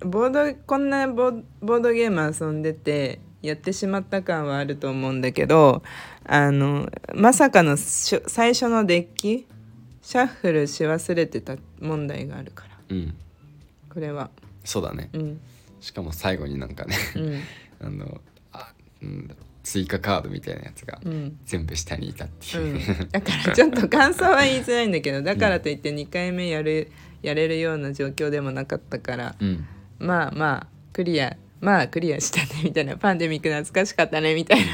[0.00, 5.82] ボードこんなボボードゲーム遊んでてやってしまった感はあると思うんだけど
[6.24, 9.46] あのまさかの最初のデッキ
[10.06, 12.78] シャッフルし忘れてた問題があるから。
[12.90, 13.14] うん。
[13.92, 14.30] これは。
[14.64, 15.10] そうだね。
[15.12, 15.40] うん。
[15.80, 17.42] しかも最後になんかねうん。
[17.84, 18.20] あの
[18.52, 21.36] あなんだろう追加カードみたいなやつがうん。
[21.44, 29.66] 全部下にいたってういう、ん、 だからちょっと感想は言いづらいんだけどだからといって2回目やるやれるような状況でもなかったからうん。
[29.98, 32.96] まあまあクリアまあクリアしたねみたいな。
[32.96, 34.64] パンデミック懐かしかったねみたいな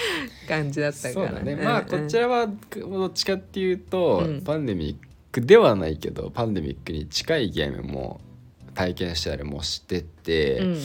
[0.48, 1.40] 感じだったから。
[1.40, 8.20] ね、まあこちららはどっちかっていうと、うんパンデミックではないけどパンデミックに近いゲームも
[8.74, 10.78] 体験したりもしてて、うんうん。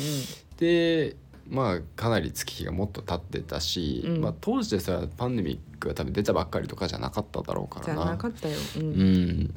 [0.58, 1.16] で
[1.48, 4.22] まあかなり月日がもっと経ってたし、うん。
[4.22, 8.12] まあ、当時でさパンデミックが多分出たばっかりとかじゃなかっただろうかじゃらな。
[8.12, 9.54] なかったよ、ううんん、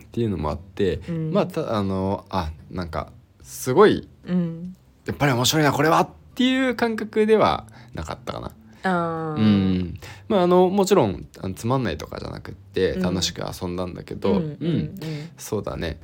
[0.00, 1.32] っていうのもあって、うん。
[1.32, 4.76] まあたあのあなんかすごいうん、
[5.10, 8.52] やっぱり面白いなこれはっていう感覚ではなかったかな。
[8.84, 9.40] あー。
[9.40, 13.02] うん、まああのもちろんつまんないとかじゃなくってうん。
[13.02, 14.70] 楽しく遊んだんだけど、うんううん。
[14.78, 14.94] ん。
[15.36, 15.98] そうだね。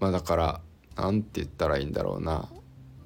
[0.00, 0.60] まあだから
[0.96, 2.48] なんて言ったらいいんだろうな。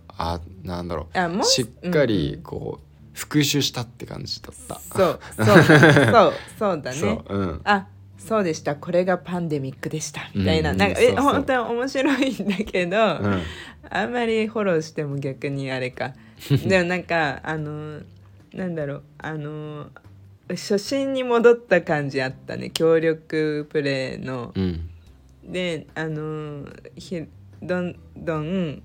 [0.09, 1.38] あなんだろう。
[1.41, 4.81] うしっかりこう復習したって感じだった。
[4.81, 6.97] そうそうそうそうだね。
[6.99, 7.61] そううん。
[7.65, 7.87] あ
[8.22, 8.76] そうでした。
[8.76, 10.30] これがパンデミックでした。
[10.35, 10.76] みたいな、うん。
[10.76, 13.42] なんかえ本当は面白いんだけど、うん。
[13.90, 16.14] あんまりフォローしても逆にあれか。
[16.66, 18.00] でもなんかあの
[18.52, 19.02] なんだろう。
[19.18, 19.88] あの
[20.48, 22.70] 初心に戻った感じあったね。
[22.70, 24.52] 協力プレイの。
[24.54, 24.88] うん。
[25.44, 27.24] であのひ
[27.61, 28.82] どんどん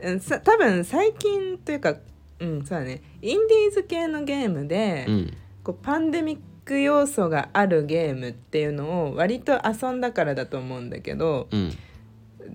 [0.00, 1.94] 多分最近というか
[2.40, 3.00] うんそうだね。
[3.22, 5.36] インディーズ系のゲームで、うん。
[5.62, 6.42] こうパンデミック
[6.74, 11.72] 要素があるゲームっていうのを割と遊んだからだと思うんだけどうん。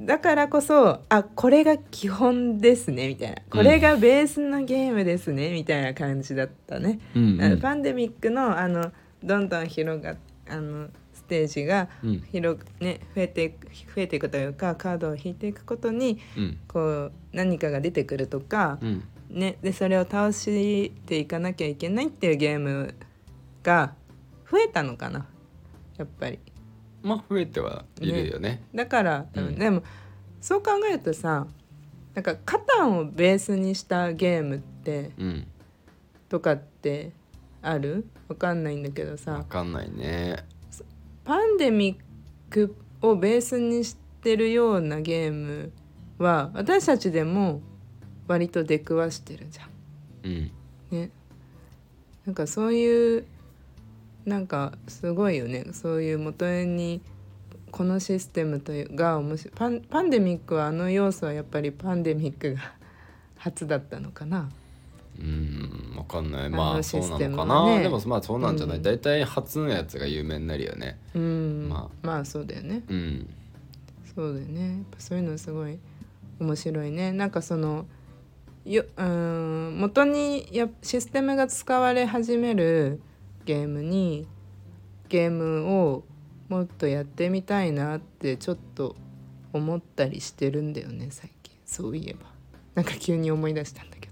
[0.05, 3.41] だからこそあこれが基本ですねみたいな。
[3.49, 6.99] これがベースのゲームですね、みたいな感じだったね。
[7.15, 8.91] うんあのパンデミックのあの
[9.23, 10.15] どんどん広が
[10.49, 12.23] あのステージがうん。
[12.31, 16.57] 広くね増えていく増えていくというかカードを引いていくことにうん。
[16.67, 19.03] こう何かが出てくるとか、うん。
[19.29, 22.95] ね、でそれを倒していかなきゃいけないっていうゲーム
[23.63, 23.93] が
[24.51, 25.25] 増えたのかな？
[25.97, 26.39] やっぱり。
[27.01, 28.61] まあ増えてはいるよね。
[28.75, 29.83] だから多分、うんでも
[30.41, 31.47] そう考えるとさ
[32.13, 35.47] なんかカタンをベースにしたゲームってうん
[36.29, 37.11] とかって
[37.61, 38.07] ある？
[38.27, 40.45] わかんないんだけどわさかんないね。
[41.23, 41.97] パンデミッ
[42.49, 45.71] クをベースにしてるようなゲーム
[46.17, 47.61] は私たちでも
[48.27, 49.69] 割と出くわしてるじゃん。
[50.23, 50.51] うん
[50.91, 51.09] ね、
[52.25, 53.25] なんかそういう
[54.25, 55.65] なんかすごいよね。
[55.73, 57.01] そういう元に
[57.71, 59.53] このシステムというが面白い。
[59.55, 62.61] パンパンデミックはあの要素はやっぱりパンデミックが
[63.37, 64.49] 初だったのかな。
[65.19, 66.49] うんわかんない。
[66.49, 67.83] のまあそうなのかな、ね。
[67.83, 68.83] でもまあそうなんじゃない、うん。
[68.83, 70.97] 大体初のやつが有名になるよね。
[71.15, 71.69] うん。
[71.69, 72.83] ままあそうだよね。
[72.87, 73.29] うん。
[74.15, 74.69] そうだよね。
[74.69, 75.79] やっぱそういうのすごい
[76.39, 77.11] 面白いね。
[77.11, 77.85] なんかその
[78.65, 83.01] ようん元にやシステムが使われ始める
[83.45, 84.27] ゲームに
[85.09, 86.03] ゲームを
[86.49, 88.95] もっとやってみたいなってちょっと
[89.53, 91.55] 思ったりしてるんだよね最近。
[91.65, 92.19] そういえば。
[92.75, 94.11] なんか急に思い出したんだけど。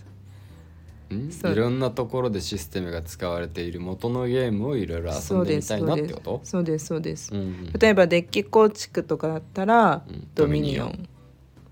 [1.52, 6.42] いろんなところでシステムが使われている元のゲームをいろいろ遊んでみたいなってこと？
[6.44, 7.74] そうですそうです、うんうん。
[7.80, 10.28] 例えばデッキ構築とかだったら、うん。
[10.36, 11.10] ドミニオン。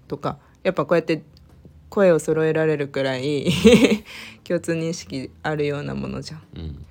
[0.07, 0.39] とか。
[0.63, 1.23] やっぱこうやって
[1.89, 3.47] 声を揃えられるくらい
[4.43, 6.41] 共通認識あるようなものじゃん。
[6.55, 6.85] うん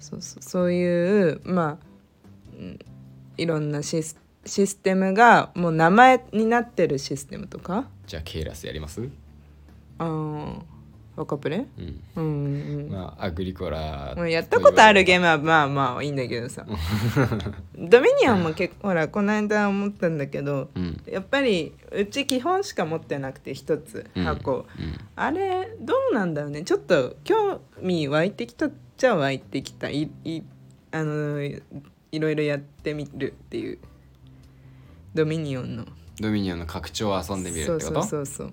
[0.00, 1.86] そうそうそういうまあ、
[2.58, 2.78] うん
[3.36, 7.86] いろんなシスシステムがもう名前になってるシステムとか？
[8.06, 9.02] じゃあケイラスやります？
[9.98, 10.62] あー
[11.16, 11.66] ワカプレ？
[11.78, 12.00] うん。
[12.16, 12.90] うんうんうん。
[12.90, 16.66] まあアグリコラもうやったことあるゲームはまあまあいいんだけどさ。
[17.78, 21.02] ドミニオンも結構ほらこの間思ったんだけどうん。
[21.06, 24.98] やっぱりうち基本しか持ってなくて一つうん箱、うん。
[25.16, 26.62] あれどうなんだろうね。
[26.62, 29.88] ちょっと興味湧いてきたっちゃ湧いてきた。
[29.88, 30.42] いい
[30.92, 31.62] あのい
[32.12, 33.78] いろいろやってみるっていう。
[35.14, 35.86] ドミニオンの。
[36.20, 37.78] ドミニオンの拡張を遊んでみるってこと？
[37.80, 38.52] そうそうそうそう。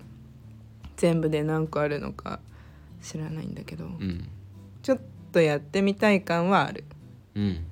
[0.96, 2.40] 全部で何個あるのか
[3.02, 4.30] 知らないんだけど、うん。
[4.82, 5.02] ちょっ
[5.34, 6.86] とやってみたい感はある。
[7.36, 7.66] うん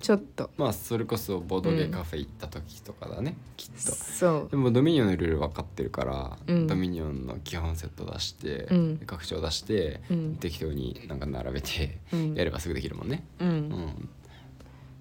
[0.00, 0.50] ちょっと。
[0.56, 3.92] まあそれこそボードゲーカフェ行った時とかだね、きっと。
[3.92, 4.50] そう。
[4.50, 6.66] でもドミニオンのルール分かってるから、うん。
[6.66, 8.96] ドミニオンの基本セット出して、うん。
[9.06, 10.36] 拡張出して、うん。
[10.36, 12.34] 適当になんか並べてうん。
[12.34, 13.50] やればすぐできるもんね、ううん。
[13.70, 14.08] ん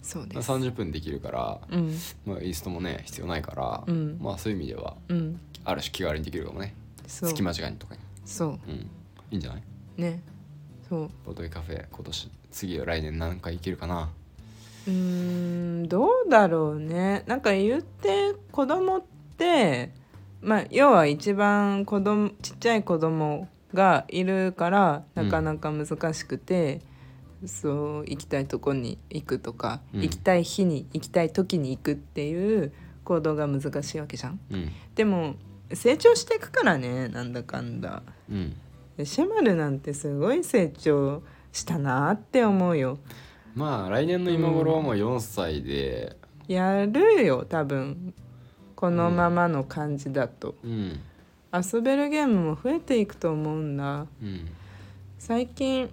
[0.02, 0.52] そうです。
[0.52, 1.96] 30分できるから、うん。
[2.26, 4.18] まあ、イーストもね必要ないから、うん。
[4.20, 5.40] まあそういう意味ではうん。
[5.64, 6.74] ある種気軽にできるかもね。
[7.08, 7.30] そう。
[7.30, 8.50] 隙間時間とかに、そう。
[8.52, 8.56] ん、
[9.32, 9.64] いいんじゃない？
[9.98, 10.22] うね。
[10.90, 11.10] そう。
[11.26, 14.10] ボードゲーカフェ今年次は来年何回行けるかな？
[14.90, 14.96] うー
[15.86, 19.04] んどうだろうねなんか言って子供っ
[19.38, 19.92] て
[20.42, 26.82] まあ要は一番子供ちっちゃい子供がいるからなかなか難しくて、
[27.46, 32.74] そう行きたいとこに行くとか、うん行きたい日に行きたい時に行くっていう
[33.04, 34.40] 行動が難しいわけじゃん。
[34.50, 35.36] うんでも
[35.72, 38.02] 成長していくからねなんだかんだ。
[38.30, 38.56] うん
[39.06, 41.22] シェマルなんてすごい成長
[41.54, 42.98] したなって思うよ。
[43.60, 46.16] まあ来年の今頃はもう4歳で。
[46.48, 48.14] やるよ多分。
[48.74, 51.00] このままの感じだと、うん。
[51.54, 54.08] 遊べるゲームも増えていくと思うんだ。
[54.24, 54.48] うん。
[55.18, 55.90] 最近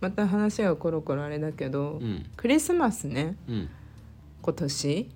[0.00, 2.24] また話がコロコロあれだけど、うん。
[2.36, 3.34] クリスマスね。
[3.48, 3.68] うん。
[4.40, 5.10] 今年。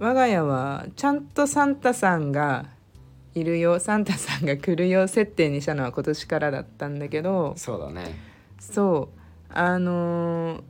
[0.00, 2.66] 我が家はちゃんとサンタさんが
[3.32, 3.78] いるよ。
[3.78, 7.54] サンタさんが来るよ設定にしたのは今年からだったんだけど。
[7.56, 8.16] そうだね。
[8.58, 9.52] そう。
[9.54, 10.62] あのー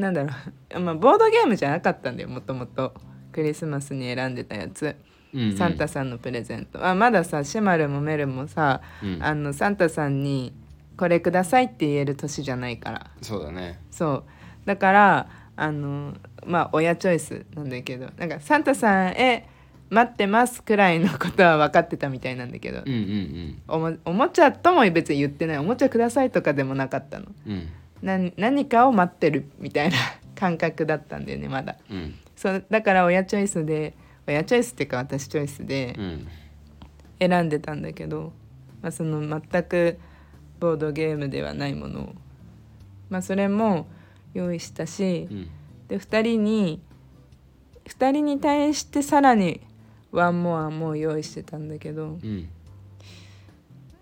[0.00, 0.30] なんだろ
[0.74, 2.28] う、 まあ、ボードゲームじゃなかったんだよ。
[2.28, 2.94] もともと。
[3.32, 4.94] クリスマスに選んでたやつ。
[5.32, 5.56] うんうん。
[5.56, 9.22] サンタさんのプレゼント、あまださシェマルもメルもさ、うん。
[9.22, 10.52] あのサンタさんに
[10.98, 13.10] 「これください」って言える年じゃないから。
[13.22, 13.80] そうだね。
[13.90, 14.24] そう。
[14.66, 15.26] だから
[15.56, 16.14] あの
[16.46, 18.10] まあ親チョイスなんだけど。
[18.18, 19.48] なんかサンタさんへ
[19.88, 25.58] 待ってますくらいのことは分かってたみたいなんだけど、うんうんおもおもちゃとも別に言ってない。
[25.58, 27.26] おもちゃくださいとかでもなかったの。
[27.46, 27.68] うんうん
[28.02, 29.96] 何何かを待ってるみたいな
[30.34, 31.76] 感覚だったんだよねまだ。
[31.90, 32.14] うん。
[32.36, 33.94] そうだから親チョイスで
[34.26, 36.28] 親チョイスっていうか私チョイスでうん。
[37.20, 38.32] 選んでたんだけど、
[38.82, 39.98] まあ、その全く
[40.58, 42.14] ボードゲームではないものを、
[43.08, 43.86] まあ、それも
[44.34, 45.50] 用意したしうん。
[45.88, 46.82] で2人に
[47.86, 49.60] 2人に対してさらに
[50.10, 52.48] ワンモアも用意してたんだけどうん。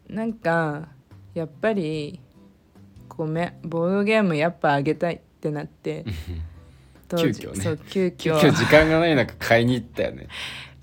[0.09, 0.89] なんか
[1.35, 2.21] やっぱり
[3.17, 3.53] ごめん。
[3.63, 6.05] ボードゲームやっぱあげたいってなって。
[7.17, 7.61] 急遽ね。
[7.63, 10.29] そう急今遽 日時間がない中買いに行ったよね。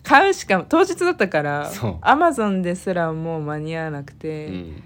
[0.04, 1.70] 買うしかも当日だったから
[2.02, 4.84] アマゾンですらもう間に合わなくうて、ん。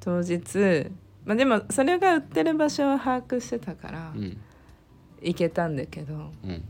[0.00, 0.90] 当日。
[1.24, 4.36] まあでもそれが売ってる場所を把握してたからうん。
[5.22, 6.62] 行けたんだけどうん。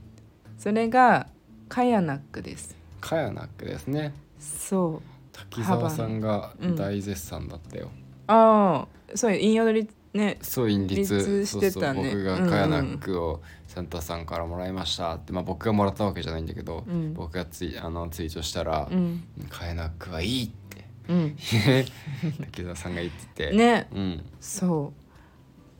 [0.58, 1.28] それが
[1.68, 2.76] カヤナックです。
[3.00, 4.14] カヤナックですね。
[4.38, 5.16] そう。
[5.32, 7.90] 滝沢さんが大絶賛だったよ、
[8.26, 9.16] ああ。
[9.16, 11.46] そう引用りねそう印律立。
[11.46, 12.02] してたね。
[12.02, 17.14] そうそう僕がカヤナックをサンタさんからもらいましたって、まあ、僕がもらったわけじゃないんだけど、うん。
[17.14, 21.36] 僕がツイあのツイートしたらうん「カヤナックはいい」ってうん。
[22.40, 23.88] 滝沢さんが言ってて、ね。
[23.94, 24.24] うん。
[24.40, 24.92] そ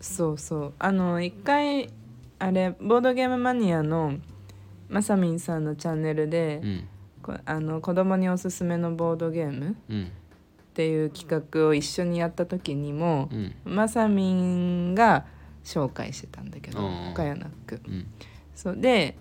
[0.00, 0.04] う。
[0.04, 0.72] そうそう。
[0.78, 1.90] あの一回
[2.38, 4.14] あれボードゲームマニアの
[4.88, 6.88] まさみんさんのチャンネルで、うん。
[7.22, 10.10] こあの子供におすすめのボードゲームうん
[10.76, 13.54] っていう企画を一緒にやった時にもう、ん。
[13.64, 15.24] まさみんが
[15.64, 17.06] 紹介してたんだけど、うん。
[17.08, 17.80] うんカヤナック。
[17.88, 18.06] うん。
[18.54, 19.16] そうで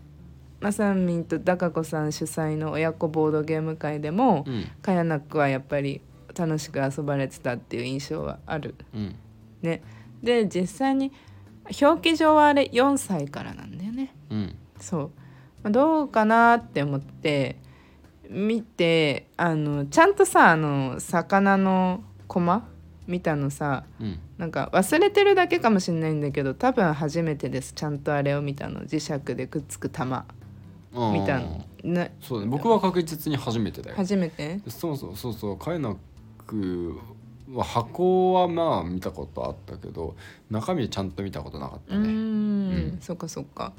[0.59, 4.65] まさみんとダカ子さん主催の親子ボードゲーム会でも、うん。
[4.81, 6.01] カヤナックはやっぱり
[6.37, 8.75] 楽しく遊ばれてたっていう印象はある。
[8.93, 9.15] うん。
[9.61, 9.81] ね。
[10.21, 11.13] で実際に
[11.81, 14.13] 表記上はあれ4歳からなんだよね。
[14.29, 14.55] うん。
[14.81, 15.11] そう。
[15.63, 17.55] まあどうかなって思って
[18.29, 22.67] 見てあのちゃんとさあの魚のコマ
[23.07, 24.19] 見たのさうん。
[24.38, 27.71] なんか忘れてるだけかもしれないんだけど多分初めてです。
[27.73, 28.81] ちゃんとあれを見たの。
[28.81, 30.25] 磁石でくっつく玉。
[30.91, 32.47] 見たの、ね、そうね。
[32.47, 33.95] 僕は確実に初めてだよ。
[33.97, 34.59] 初めて？
[34.67, 35.57] そうそうそうそう。
[35.57, 35.95] カイナッ
[36.47, 36.97] ク
[37.53, 40.15] は箱はまあ見たことあったけど
[40.49, 42.01] 中身ちゃんと見たことなかっうーん。
[42.01, 42.97] たねうん。
[43.01, 43.73] そっかそっか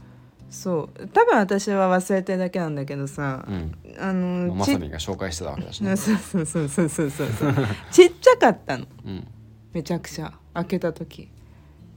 [0.50, 1.09] そう。
[1.09, 3.74] 多分私は忘れてるだけなんだけどさう、ん。
[3.98, 5.94] あのまさみが紹介してたわけだしね。
[5.96, 7.52] そうそうそうそうそうそうそう。
[7.90, 8.87] ちっちゃかったの。
[9.04, 9.26] うん。
[9.72, 10.32] めちゃくちゃ。
[10.54, 11.28] 開けた時。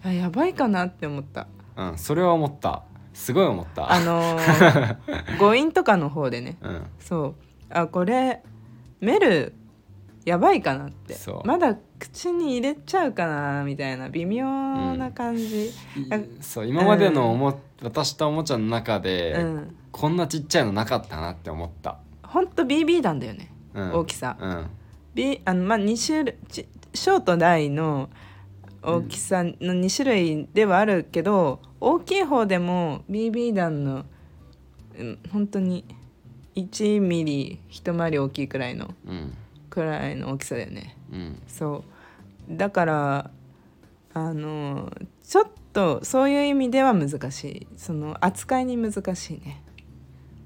[0.04, 1.48] あやばいかなって思った。
[1.76, 2.84] うんそれは思った。
[3.14, 3.92] すごい思った。
[3.92, 4.98] あのー
[5.40, 6.58] 誤飲とかの方でね。
[6.62, 6.84] うん。
[7.00, 7.36] そう。
[7.70, 8.42] あこれ
[9.02, 9.54] メル
[10.30, 11.18] やばいかなって。
[11.44, 14.46] まだ口に入れちゃうかなみたいな微妙
[14.96, 15.72] な感じ、い
[16.40, 19.76] そう今までのおも、渡したおもちゃの中で、うん。
[19.92, 24.68] こんなちっちゃいのなかったなって思った、ほんと BB 弾だよね、うん、大きさ、うん、
[25.14, 28.10] B あのまあ2種類ちショート大の
[28.82, 34.06] 大きさの2種類ではあるけど、大きい方でも BB 弾の、
[34.98, 35.86] うん、本当に
[36.56, 39.34] 1ミリ一回り大きいくらいのうん
[39.70, 40.98] くらいの大きさだよね。
[41.12, 41.42] うん。
[41.48, 41.84] そ
[42.50, 42.58] う。
[42.58, 43.32] だから
[44.14, 44.92] あの
[45.24, 47.68] ちょっとそういう意味では難しい。
[47.78, 49.64] その扱いに難しいね。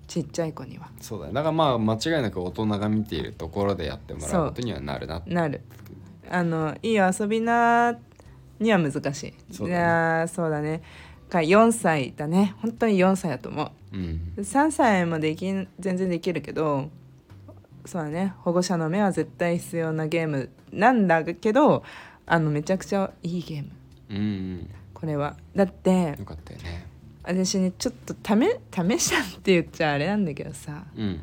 [0.07, 0.89] ちっちゃい子には。
[0.99, 1.33] そうだね。
[1.33, 5.61] だからまあ間違いなく大人が見ているところでやってもらうことにはなるななる。
[6.29, 7.97] あのいいよ遊びな
[8.59, 9.33] には難しい。
[9.51, 10.27] そうだね。
[10.27, 10.81] そうだね。
[11.29, 12.55] か4歳だね。
[12.61, 13.97] 本当に4歳だと思う。
[13.97, 14.33] ん。
[14.37, 16.89] う3歳もできん全然できるけど
[17.85, 18.33] そうだね。
[18.39, 21.83] 保護者の目は絶対必要なゲームなんだけど
[22.25, 23.69] あのめちゃくちゃいいゲーム。
[24.09, 24.69] うんうん。
[24.93, 25.35] これは。
[25.55, 26.87] だってよかったよね。
[27.23, 30.85] 私ねちょっと試試したって言っちゃあれなんだけどさ。
[30.95, 31.21] うん。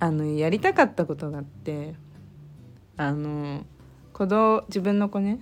[0.00, 1.94] あのやりたかったことがあって
[2.96, 3.64] あの
[4.12, 5.40] 子供自分の子ね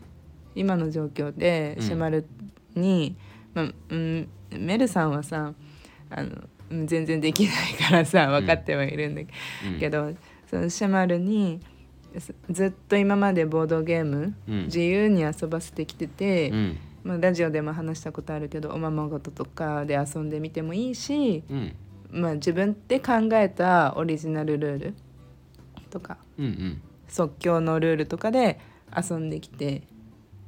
[0.55, 1.87] 今の状況でうん。
[1.87, 2.27] シェマル
[2.75, 3.17] に、
[3.55, 5.55] まあうん、メルさんはさ
[6.11, 9.79] あのうん全然できないからさ分かってはいるんだうん。
[9.79, 10.13] けど、
[10.51, 11.61] そのシェマルに
[12.17, 14.65] ずずっと今までボードゲーム、うん。
[14.65, 16.79] 自由に遊ばせてきてて、うん。
[17.05, 21.75] まあ、ラジオでも話したことあるけどおままごととかで遊んでみてもいいし、うん。
[22.11, 24.95] まあ、自分で考えたオリジナルルール
[25.91, 26.83] とかうんうん。
[27.09, 28.59] 即興のルールとかで
[28.97, 29.83] 遊んできて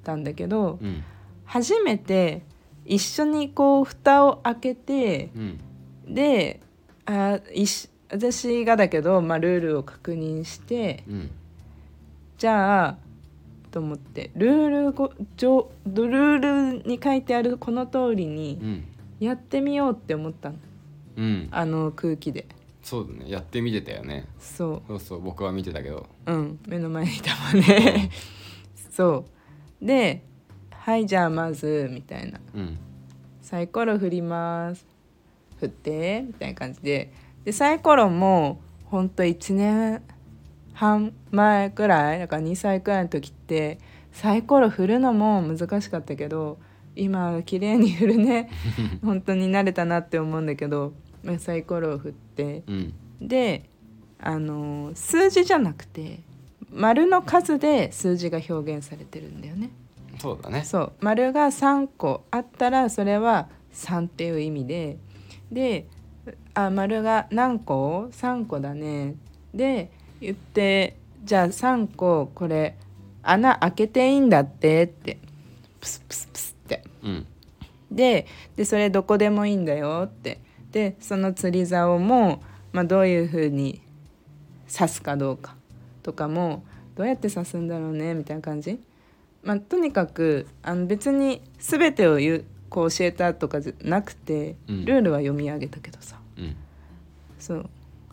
[0.03, 1.05] たんだけどうん。
[1.45, 2.43] 初めて
[2.85, 5.61] 一緒にこう蓋を開けてうん
[6.09, 6.61] で
[7.07, 11.31] あいし私がだけど、まあ、ルールを確認してうん。
[12.39, 12.99] じゃあ
[13.71, 18.85] と思ってルールご上ルールに書いてあるこの通りにうん。
[19.21, 20.57] やってみようって思ったの。
[21.17, 21.49] うん。
[21.51, 22.47] あの空気で。
[22.83, 23.31] そうだね。
[23.31, 24.27] やってみてたよね。
[24.39, 24.89] そう。
[24.89, 26.07] そうそう僕は見てたけど。
[26.27, 26.59] うん。
[26.69, 28.11] 目の前にいたもんね。
[28.91, 29.25] そ
[29.83, 29.85] う。
[29.85, 30.25] で
[30.71, 32.41] 「はいじゃあまず」みたいな。
[32.55, 32.79] うん
[33.43, 34.87] 「サイコロ振ります」
[35.61, 37.13] 振ってみたいな感じで。
[37.45, 40.03] でサイコロもほんと1年
[40.75, 43.79] 半前くらいだから2歳くらいの時って
[44.13, 46.59] サイコロ振るのも難しかったけど
[46.95, 48.51] 今綺麗に振るね
[49.03, 50.93] 本当に慣れたなって思うんだけど
[51.23, 52.63] まあサイコロを振って。
[52.67, 52.95] うん。
[53.21, 53.69] で
[54.21, 56.21] あの数字じゃなくて
[56.73, 59.71] 丸の数で数字が表現されてるんだよね。
[60.19, 60.65] そうだね。
[60.65, 60.93] そう。
[61.01, 64.99] 丸が3個あったらそれは3っていう意味で
[65.51, 65.87] で
[66.55, 69.15] あ丸が何個 ?3 個だね。
[69.55, 72.77] で言ってじゃあ3個これ
[73.23, 75.19] 穴開けていいんだってって。
[75.81, 76.83] プスプスプスって。
[77.03, 77.27] うん。
[77.91, 78.27] で
[78.57, 80.41] でそれどこでもいいんだよって。
[80.73, 82.43] でその釣り竿も、
[82.73, 83.81] まあ、どういうふうに
[84.71, 85.57] 刺すかどうか。
[86.03, 86.65] とかも
[86.97, 88.81] どうやって刺すんだろうねみたいな感じ、
[89.43, 94.85] まあ、とにかくあの別に全てを言うこう教えたとかじゃなくてうん。
[94.85, 96.57] ルールは読み上げたけどさ、うん。
[97.39, 97.71] そう。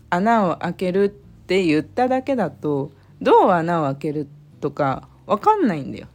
[0.10, 2.92] 穴を開けるって言っただけだと
[3.22, 4.28] どう穴を開ける
[4.62, 6.08] とか分かんないんだよ。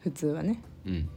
[0.00, 0.62] 普通はね。
[0.86, 1.08] うん。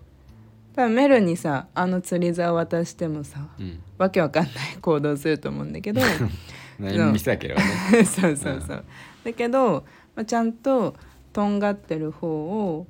[0.76, 3.80] 多分メルにさあの釣り竿渡してもさうん。
[3.98, 6.02] わけわかんない行動すると思うんだけど
[6.80, 8.04] 何見せたければね。
[8.06, 8.36] そう。
[8.38, 8.86] そうそう、
[9.24, 9.86] だけど
[10.16, 10.96] まあ、ちゃんと
[11.32, 12.88] とんがってる方を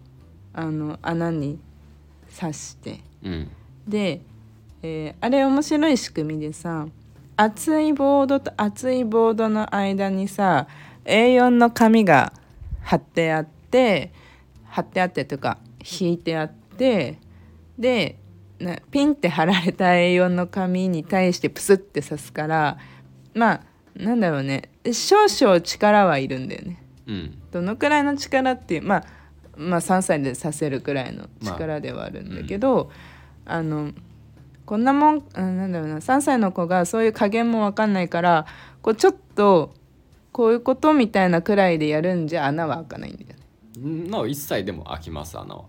[0.53, 1.59] あの穴に
[2.37, 3.51] 刺してうん
[3.87, 4.21] で、
[4.81, 6.87] えーあれ面白い仕組みでさ
[7.35, 10.67] 厚いボードと厚いボードの間にさ
[11.05, 12.33] A4 の紙が
[12.81, 14.11] 貼ってあって
[14.65, 15.57] 貼ってあってというか
[15.99, 17.19] 引いてあって
[17.77, 18.17] で
[18.59, 22.77] なピンって貼られた A4 の紙に対してプスって刺すから
[23.33, 23.61] まあ
[23.95, 24.69] なんだろうね。
[24.91, 26.83] 少々力はいるんだよね。
[27.07, 27.37] うん。
[27.51, 29.05] どのくらいの力っていうまあ
[29.55, 33.12] まあ3歳でさせるくらいの力ではあるんだけど、あ
[33.47, 33.91] の
[34.65, 38.45] こんなもんあなんだろうな3歳の子がそういう加減も分かんないから
[38.81, 39.73] こうちょっと
[40.31, 44.09] こういうことみたいなくらいでやるんじゃ穴は開かないんだよね。
[44.09, 45.65] なお一切でも開きます穴は。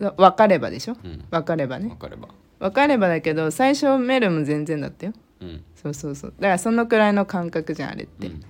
[0.00, 0.96] わ分かればでしょ？
[1.04, 1.24] うん。
[1.30, 1.88] 分かればね。
[1.88, 2.28] 分かれば。
[2.58, 5.12] 分かればだけど最初メルも全然だったよ。
[5.40, 5.64] うん。
[5.76, 6.34] そうそうそう。
[6.38, 8.26] だからそのくらいの感覚じゃんあれって。
[8.26, 8.42] うん。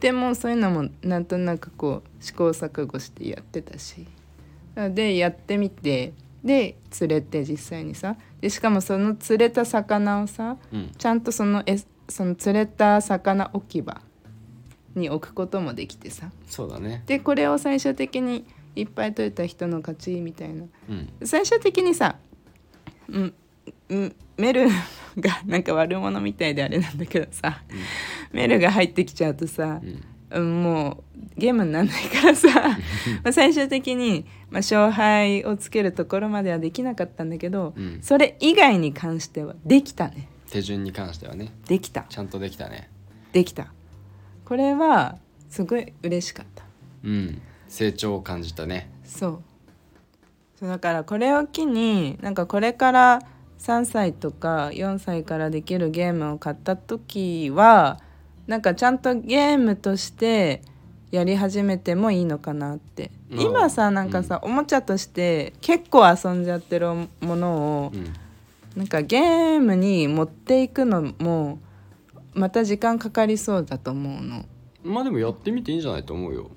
[0.00, 4.06] でもそういうのもなんとなくこう試行錯誤してやってたし。
[4.94, 6.12] でやってみて
[6.44, 10.90] で釣れて実際にさでしかもその釣れた魚をさうん。
[10.96, 11.76] ちゃんとそのえ
[12.08, 14.00] その釣れた魚置き場
[14.94, 16.30] に置くこともできてさ。
[16.46, 17.02] そうだね。
[17.06, 20.64] でこれを最終的にいっぱい取れた人の勝ちみたいな。
[20.88, 21.12] うん。
[21.24, 22.16] 最終的にさ、
[23.08, 23.34] うん
[23.88, 24.68] うん、メル
[25.18, 27.62] がなんか悪者みたいであれなんだけどさ、
[28.32, 30.04] メルが入ってきちゃうとさう、んうん
[30.40, 31.04] も
[31.36, 32.48] うゲームにならないからさ。
[33.22, 37.98] まあ最終的に、まあ、勝敗をつけるところまではできなかったんだけど、うん。
[38.02, 40.28] それ以外に関してはできたね。
[40.50, 41.52] 手順に関してはね。
[41.66, 42.04] できた。
[42.08, 42.90] ちゃんとできたね。
[43.32, 43.72] できた。
[44.44, 45.18] これは
[45.48, 46.64] すごい嬉しかった。
[47.04, 47.40] うん。
[47.68, 48.90] 成長を感じたね。
[49.04, 49.42] そう。
[50.58, 53.22] そうだからこれを機になんかこれから
[53.58, 58.00] 3歳とか4歳からできるゲームを買った時は
[58.46, 60.62] なんかちゃんとゲームとして
[61.10, 63.10] やり始めてもいいのかなって。
[63.30, 63.40] うん。
[63.40, 66.88] 今さなんかさ、おもちゃとして結構遊んじゃってる
[67.20, 68.12] ものをうん。
[68.76, 71.58] なんかゲームに持っていくのも
[72.32, 74.46] また時間かかりそうだと思うの。
[74.82, 76.50] まあでもやってみていいんじゃないと思うよ。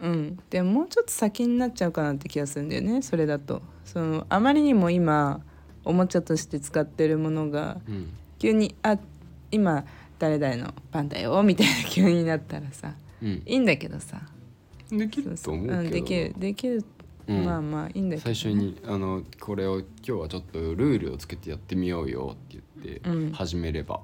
[0.00, 3.62] うん、でももうちょっと先になっちゃうかなって気がするんだよねそれだと。
[3.84, 5.40] そのあまりにも今
[5.84, 8.12] おもちゃとして使ってるものがうん。
[8.38, 8.98] 急に「あ
[9.52, 9.84] 今
[10.22, 13.42] 誰々の番だよ」みたいな急になったらさうん。
[13.44, 14.20] いいんだけどさ。
[14.88, 15.82] できると思うけどな。
[15.82, 16.84] うん、できるできる、
[17.26, 17.44] うん。
[17.44, 23.32] まあまあいいんだけど、最初にあのこれを今日はちょっとルールをつけてやってみようよって言ってうん。
[23.32, 24.00] 始めれば、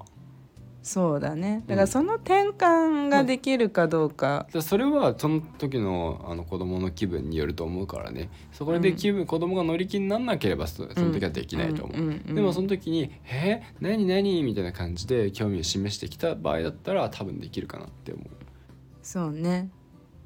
[0.81, 1.63] そうだね。
[1.67, 8.29] だからその転換ができるかどうか、でそれはその時のあの子供の気分によると思うからね。
[8.53, 13.61] そこで気分、子供が乗り気にならなければそその時はできないと思う、うんうんうんでもその時に「え？
[13.81, 14.05] 何？
[14.05, 18.27] 何?」みたいな感じで興味を示してきた場合だったら多分できるかなって思う。
[19.03, 19.69] そうね。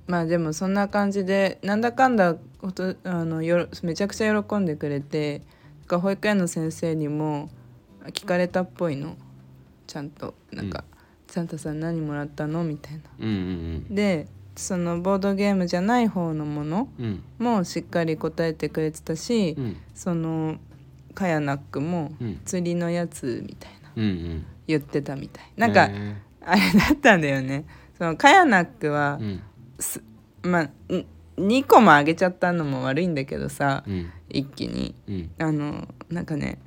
[0.06, 5.42] まあでもそんな感じでなんだかんだことあのよろめちゃくちゃ喜んでくれて
[5.90, 7.50] 保育園の先生にも
[8.08, 9.16] 聞かれたっぽいの
[9.88, 10.84] ちゃんとなんか
[11.28, 13.02] 「サンタさん何もらったの?」みたいな。
[13.20, 13.32] うんう
[13.92, 17.24] んでそのボードゲームじゃない方のものうん。
[17.40, 19.78] もしっかり答えてくれてたし、うん。
[19.96, 20.58] その
[21.16, 22.40] カヤナックもうん。
[22.46, 24.46] 釣りのやつみたいなうんうん。
[24.68, 25.52] 言ってたみたい。
[25.58, 27.66] なんか、へあれだったんだよね。
[27.98, 29.42] そのカヤナックはー、うん。
[29.80, 30.04] す
[30.44, 30.64] まあ
[30.94, 31.06] ん
[31.38, 34.12] 2個もあげちゃったのも悪いんだけどさうん。
[34.30, 34.94] 一気に。
[35.08, 35.32] うん。
[35.40, 36.60] あのなんかね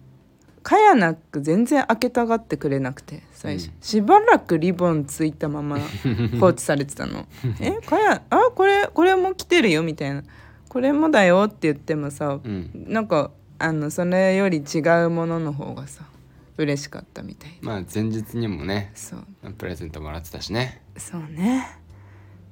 [0.67, 3.75] カヤナック全然開けたがってくれなくて最初、うん。
[3.81, 5.79] しばらくリボンついたまま
[6.41, 7.29] 放置されてたの
[7.63, 10.25] 「えカヤあこれこれも来てるよ」みたいな
[10.69, 12.85] 「これもだよ」って言ってもさうん。
[12.89, 16.03] なんかあのそれより違うものの方がさ
[16.59, 19.53] 嬉しかったみたいでまあ前日にもねそう。
[19.53, 20.83] プレゼントもらってたしね。
[20.97, 21.65] そうね。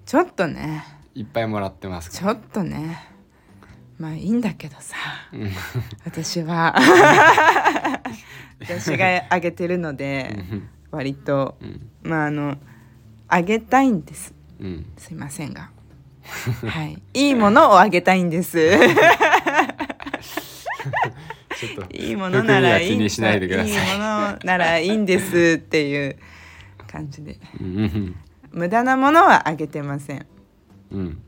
[0.06, 0.84] ちょっとね。
[1.16, 3.08] いっぱいもらってますちょっとね。
[3.98, 4.96] まあいいんだけどさ。
[5.32, 5.50] うん。
[6.04, 6.76] 私は
[8.60, 10.36] 私があげてるので
[10.90, 11.90] 割とうん。
[12.02, 12.56] まああの
[13.28, 14.34] あげたいんです。
[14.60, 14.86] うん。
[14.96, 15.70] すいませんが。
[16.66, 17.02] はい。
[17.14, 18.58] いいものをあげたいんです。
[21.92, 22.96] いいものならいいいい。
[22.96, 23.04] いいも
[23.98, 25.58] のならいいんです。
[25.58, 26.16] っていう
[26.86, 27.38] 感じで。
[27.60, 28.16] うん。
[28.52, 30.26] 無駄なものはあげてません。
[30.92, 31.22] うん。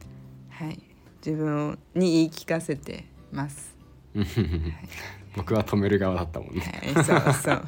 [0.51, 0.78] はい。
[1.24, 3.76] 自分に言い聞かせてます。
[4.14, 4.26] うん
[5.37, 6.61] 僕は止める側だったもんね。
[6.95, 7.62] はい、そうそう。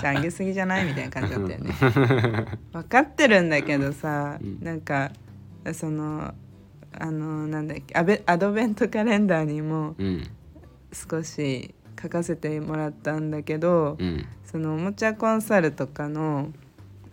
[0.00, 0.84] じゃあげすぎじゃない？
[0.86, 1.74] みたいな感じだったよね。
[2.72, 4.58] 分かってるんだけどさ、うん。
[4.62, 5.10] なんか
[5.72, 6.32] その
[6.98, 10.26] あのなんだっけアベアドベントカレンダーにもうん
[10.92, 14.24] 少し書かせてもらったんだけど、うん。
[14.44, 16.50] そのおもちゃコンサルとかの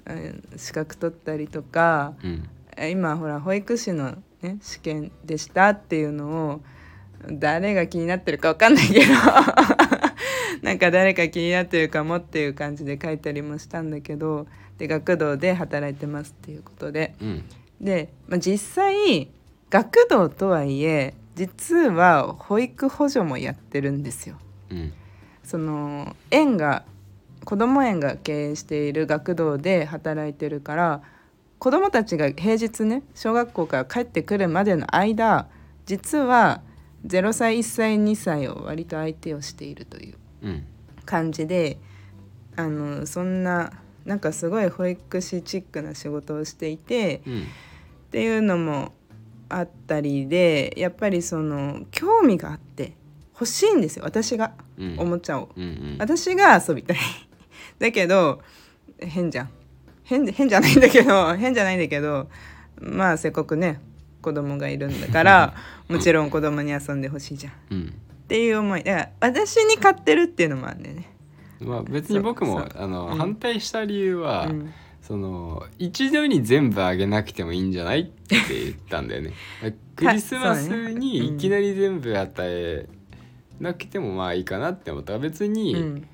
[0.06, 2.44] えー資格取ったりとかうん。
[2.78, 6.62] え今ほら保育士のね、試験でしたっていうのを
[7.32, 9.14] 誰が気になってるか分かんないけど
[10.68, 14.48] なんか誰か気になってるかもっていう感じで書いたりもしたんだけど
[14.78, 17.16] で学童で働いてますっていうことで。
[17.22, 17.46] うん。
[17.80, 19.30] で、まあ、実際
[19.70, 24.36] 学童とはいえ実は保育補助もやってるんですよ。
[24.70, 24.92] うん。
[25.42, 26.84] その園が
[27.46, 31.02] 子ども園が経営している学童で働いてるから
[31.60, 35.48] 子どもたちが平日ね小学校から帰ってくるまでの間
[35.86, 36.60] 実は
[37.06, 40.16] 0歳1歳2歳を割と相手をしているという。
[40.16, 40.27] うん
[41.06, 41.78] 感じで
[42.56, 43.72] あのそんな
[44.06, 48.94] なんかすごい保育士チックな仕事をしていてうんっていうのも
[49.50, 52.94] あったりでやっぱりその興味があって
[53.34, 54.96] 欲しいんですよ私がうん。
[55.00, 55.50] おもちゃを。
[55.56, 55.96] うんうん。
[56.00, 56.98] 私が遊びたい。
[57.80, 58.42] だけど
[59.00, 59.50] 変じゃん。
[60.04, 62.30] 変で変じゃないんだけど変じゃないんだけど
[62.80, 63.82] まあせっかくね
[64.22, 65.54] 子供がいるんだから
[65.90, 67.54] もちろん子供に遊んでほしいじゃん。
[67.54, 67.94] っうん
[68.28, 71.10] ていう思いだから私に買ってるっていうのもあるんだよね。
[71.60, 73.18] まあ別に僕もあの、うん。
[73.18, 74.74] 反対した理由は、うん。
[75.02, 79.34] その一度に全部あげなくてもいいんじゃないって言ったんだよね。
[79.96, 82.88] クリスマスにいきなり全部与え
[83.60, 86.08] なくてもまあいいかなって思ったから別に、うん。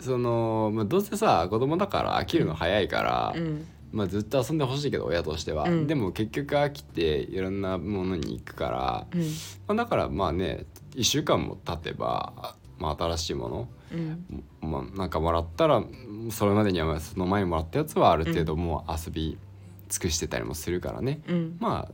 [0.00, 3.66] その、まあ、どうせさ子供だから飽きるの早いから、うん。
[3.92, 5.86] まあ、ずっと遊んでほしいけど親としては、うん。
[5.86, 9.20] でも結局飽きていろんなものに行くから、うん。
[9.22, 9.26] ま
[9.68, 14.44] あ、だからまあね1週間も経てば、まあ、新しいものうん。
[14.60, 15.82] まあ、なんかもらったら
[16.30, 19.38] それまでにはその前にもらったやつはある程度もう遊び
[19.88, 21.56] 尽くしてたりもするからね、うん。
[21.60, 21.92] まあ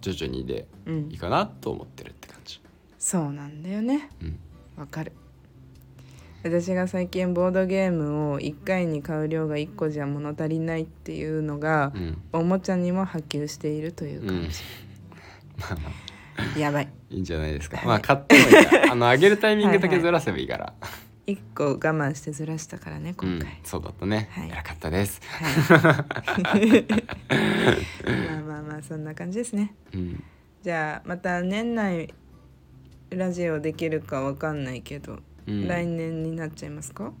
[0.00, 2.60] 徐々にでうんいいかなと思ってるって感じ。
[2.98, 4.10] そうなんだよね。
[4.22, 4.38] うん。
[4.78, 5.12] わかる。
[6.42, 12.22] 私が最近ボードゲームを1回に買う量が1個じゃ物足りないっていうのがう、ん。
[12.32, 14.60] おもちゃにも波及しているという感じ、
[16.58, 16.88] やばい。
[17.10, 17.76] いいんじゃないですか。
[17.76, 18.92] はいまあ買ってもいいから。
[18.92, 20.72] あの上げるタイミングだけずらせばいいから。
[21.26, 24.28] 1個我慢してずらしたからねうん今回、そうだったね。
[24.32, 24.48] はい。
[24.48, 25.20] 偉かったです。
[25.24, 26.84] はい。
[28.28, 29.74] まあまあまあそんな感じですね。
[29.94, 30.22] うん。
[30.62, 32.12] じゃあまた年内
[33.10, 35.66] ラジオできるかわかんないけど、うん。
[35.66, 37.12] 来年になっちゃいますか？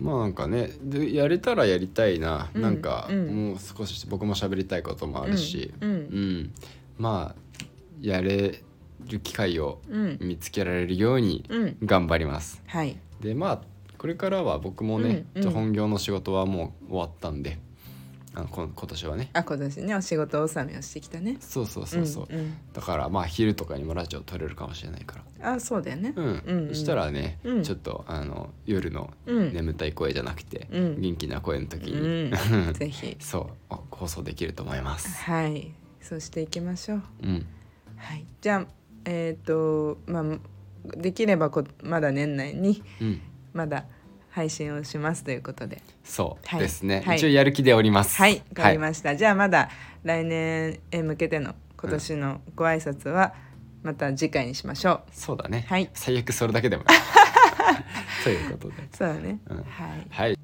[0.00, 2.62] まあなんかねでやれたらやりたいな、うん。
[2.62, 3.50] なんかうん。
[3.50, 5.90] もう少し僕も喋りたいこともあるし、うん。
[5.90, 6.54] うん。
[6.96, 7.40] まあ
[8.00, 8.62] やれ
[9.08, 10.18] る機会をうん。
[10.20, 11.76] 見つけられるようにうん。
[11.84, 12.62] 頑張ります。
[12.66, 12.96] はい。
[13.20, 13.60] でまあ
[13.98, 15.42] これからは僕もね、うんうん。
[15.42, 17.58] ちょ本業の仕事はもう終わったんで
[18.34, 19.30] あのこ今年はね。
[19.32, 21.38] あ今年ねお仕事納めをしてきたね。
[21.40, 22.54] そうそうそうそう、んん。
[22.74, 25.54] だからまあ昼とかにもラジオ撮れるかもしれないから。
[25.54, 26.12] あそうだよね。
[26.14, 26.68] うん、うんうん。
[26.68, 27.62] そしたらね、うん。
[27.62, 29.54] ちょっとあの夜のうん。
[29.54, 31.00] 眠たい声じゃなくて、うん。
[31.00, 32.32] 元気な声の時うに、ん。
[32.74, 33.16] ぜひ。
[33.20, 35.08] そうあ放送できると思います。
[35.24, 35.72] はい。
[36.02, 37.02] そうしていきましょう。
[37.22, 37.46] うん、
[37.96, 38.24] はい。
[38.40, 38.66] じゃあ
[39.04, 40.24] えっ、とまあ
[40.96, 43.20] できればこまだ年内にうん、
[43.52, 43.86] まだ
[44.30, 45.82] 配信をしますということで。
[46.04, 46.60] そうはい。
[46.60, 47.16] ですね、はい。
[47.16, 48.16] 一応やる気でおります。
[48.16, 48.42] はい。
[48.56, 49.70] わかりました、じゃあまだ
[50.04, 53.34] 来年へ向けての今年のご挨拶は
[53.82, 55.88] また次回にしましょう、そうだね、はい。
[55.94, 56.84] 最悪それだけでも。
[58.24, 58.74] ということで。
[58.92, 59.56] そうだね、うん。
[59.56, 59.66] はい。
[60.10, 60.38] はい。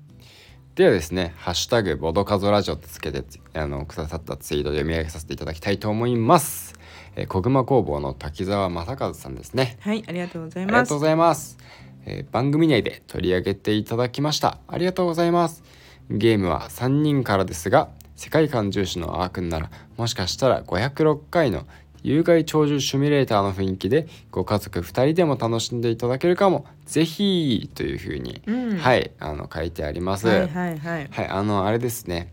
[0.74, 3.22] ではですね「ハッシュタグボドカゾラジオ」とつけて
[3.52, 6.71] あのくださったツイートで読み上げさせていただきたいと思います、
[7.16, 9.76] えー、小熊工房の滝沢正和さんですね。
[9.80, 10.74] はいありがとうございます。
[10.74, 11.58] ありがとうございます、
[12.06, 14.58] えー番組内で取り上げていただきました。
[14.68, 15.62] ありがとうございます。
[16.10, 21.66] ゲームは3人からですが世界観重視のアークンならもしかしたら506回の
[22.02, 26.66] 有害鳥獣シミュレーターの雰囲気でご家族2人でも楽しんでいただけるかも。
[26.84, 28.76] ぜひというふうに、うん。
[28.76, 31.08] はいあの書いてあります、はいはいはい。
[31.10, 32.32] はい、あのあれですね。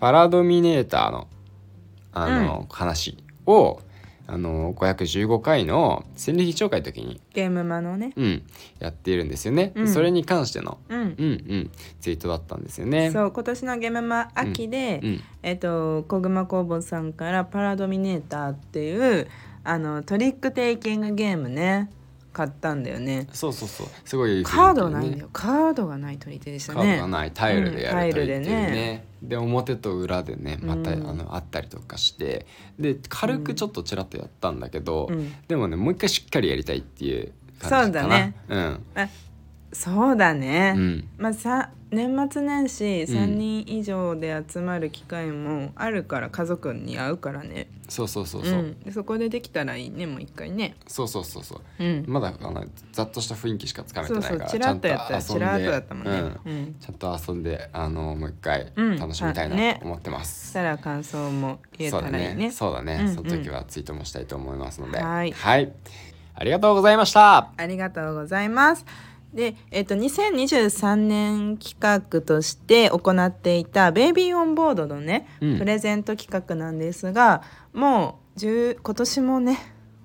[0.00, 1.28] パラドミネーターの
[2.12, 3.80] あの、話を
[4.28, 8.12] あの515回の戦歴紹介の時に、ゲームマのね。
[8.16, 8.42] うん、
[8.80, 9.88] やっているんですよね、うん。
[9.88, 11.00] それに関しての、うん。
[11.00, 11.06] うんう
[11.56, 11.70] ん、
[12.00, 13.10] ツイートだったんですよね。
[13.12, 19.28] そう今年のゲームマ秋で、うんえっと小熊工房さんからパラドミネーターっていう
[19.62, 21.88] あのトリックテイキングゲームね
[22.36, 23.26] 買ったんだよね。
[23.32, 23.86] そうそうそう。
[24.04, 25.30] すごい、カードがないんだよ。
[25.32, 27.32] カードがない取り手でしたカードねがない。
[27.32, 28.70] タイルでやると言ってるうんタイルでね。
[28.70, 29.04] ね。
[29.22, 31.08] で表と裏でねまた、うん。
[31.08, 32.44] あのあったりとかして。
[32.78, 35.32] で軽くちょっとちらっとやったんだけど、うん。
[35.48, 38.06] でもねもう一回しっかりやりたいっていう感じかな。
[38.06, 38.34] そうだね。
[38.50, 38.84] うん。
[38.96, 39.08] あ
[39.72, 41.08] そうだね、うん。
[41.18, 43.16] まあさ年末年始うん。
[43.16, 47.68] 3人以上で集まる機会もあるから家族に会うからね。
[47.88, 50.74] そうそうそうそう、ん、でそこでできたらいいねもう一回ね。
[50.88, 51.84] そうそうそうそう。
[51.84, 52.04] うん。
[52.08, 56.10] まだあのざっとした雰囲気しかつかめてないからそうチラッとやったらちゃんと遊んでチラッとだったもんね。
[56.12, 56.52] うん。
[56.52, 56.74] うん。
[56.80, 58.96] ちゃんと遊んであのもう一回うん。
[58.96, 62.34] 楽しみたいなと思ってます、したら感想も言えそうだたらいいね。
[62.34, 62.50] ね。
[62.50, 63.14] そうだね、うんうん。
[63.14, 65.00] その時はツイートもしたいと思いますので。
[65.00, 65.32] はい。
[66.38, 67.50] ありがとうございました。
[67.56, 68.84] ありがとうございます。
[69.36, 77.42] で、えっと、2023年企画として行っていた「ベイビーオンボード」のね、うんプレゼント企画なんですが
[77.74, 79.58] もう10今年もね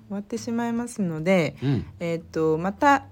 [0.08, 3.06] 終わってしまいますので、うんえっと、また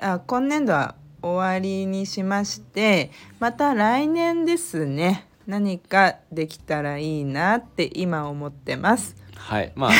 [0.00, 9.14] あ今年度は終わりにしましてまた来年ですね何かできたらいいなって今思ってます。
[9.40, 9.72] はい。
[9.74, 9.96] まあ考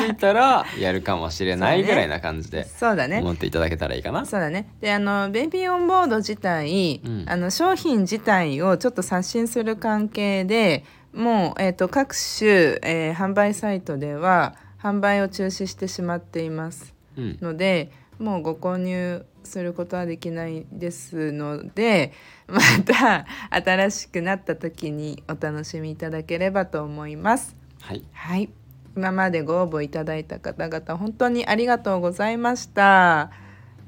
[0.00, 3.20] えついたら やるかもしれないぐらいな感じでそうだね。
[3.20, 4.26] 思っていただけたらいいかな。
[4.26, 4.68] そうだね。
[4.80, 7.24] であのベイビーオンボード自体、うん。
[7.26, 12.50] あの商品自体をちょっと刷新する関係でもう、えー、と各種、
[12.82, 16.92] えー販売サイトでは販売を中止してしまっています。
[17.16, 17.38] うん。
[17.40, 22.12] のでもうご購入することはできないですので
[22.46, 27.56] また新しくなった時にお楽しみいただければと思います。
[27.80, 28.02] はい。
[28.12, 28.50] はい
[28.96, 33.30] 今までご応募いただいた方々本当にありがとうございました。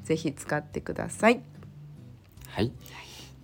[0.05, 1.41] ぜひ使ってください。
[2.49, 2.73] はい。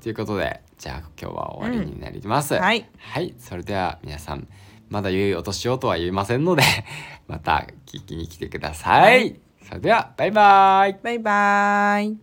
[0.02, 4.48] ということでじゃあ今日は終わりになります、はい、はい、それでは皆さん
[4.90, 6.64] まだ良いお年をとは言いませんので
[7.28, 9.40] また聞きに来てください、はい。
[9.62, 10.98] それではバイバイ。
[11.00, 12.16] バイバイ。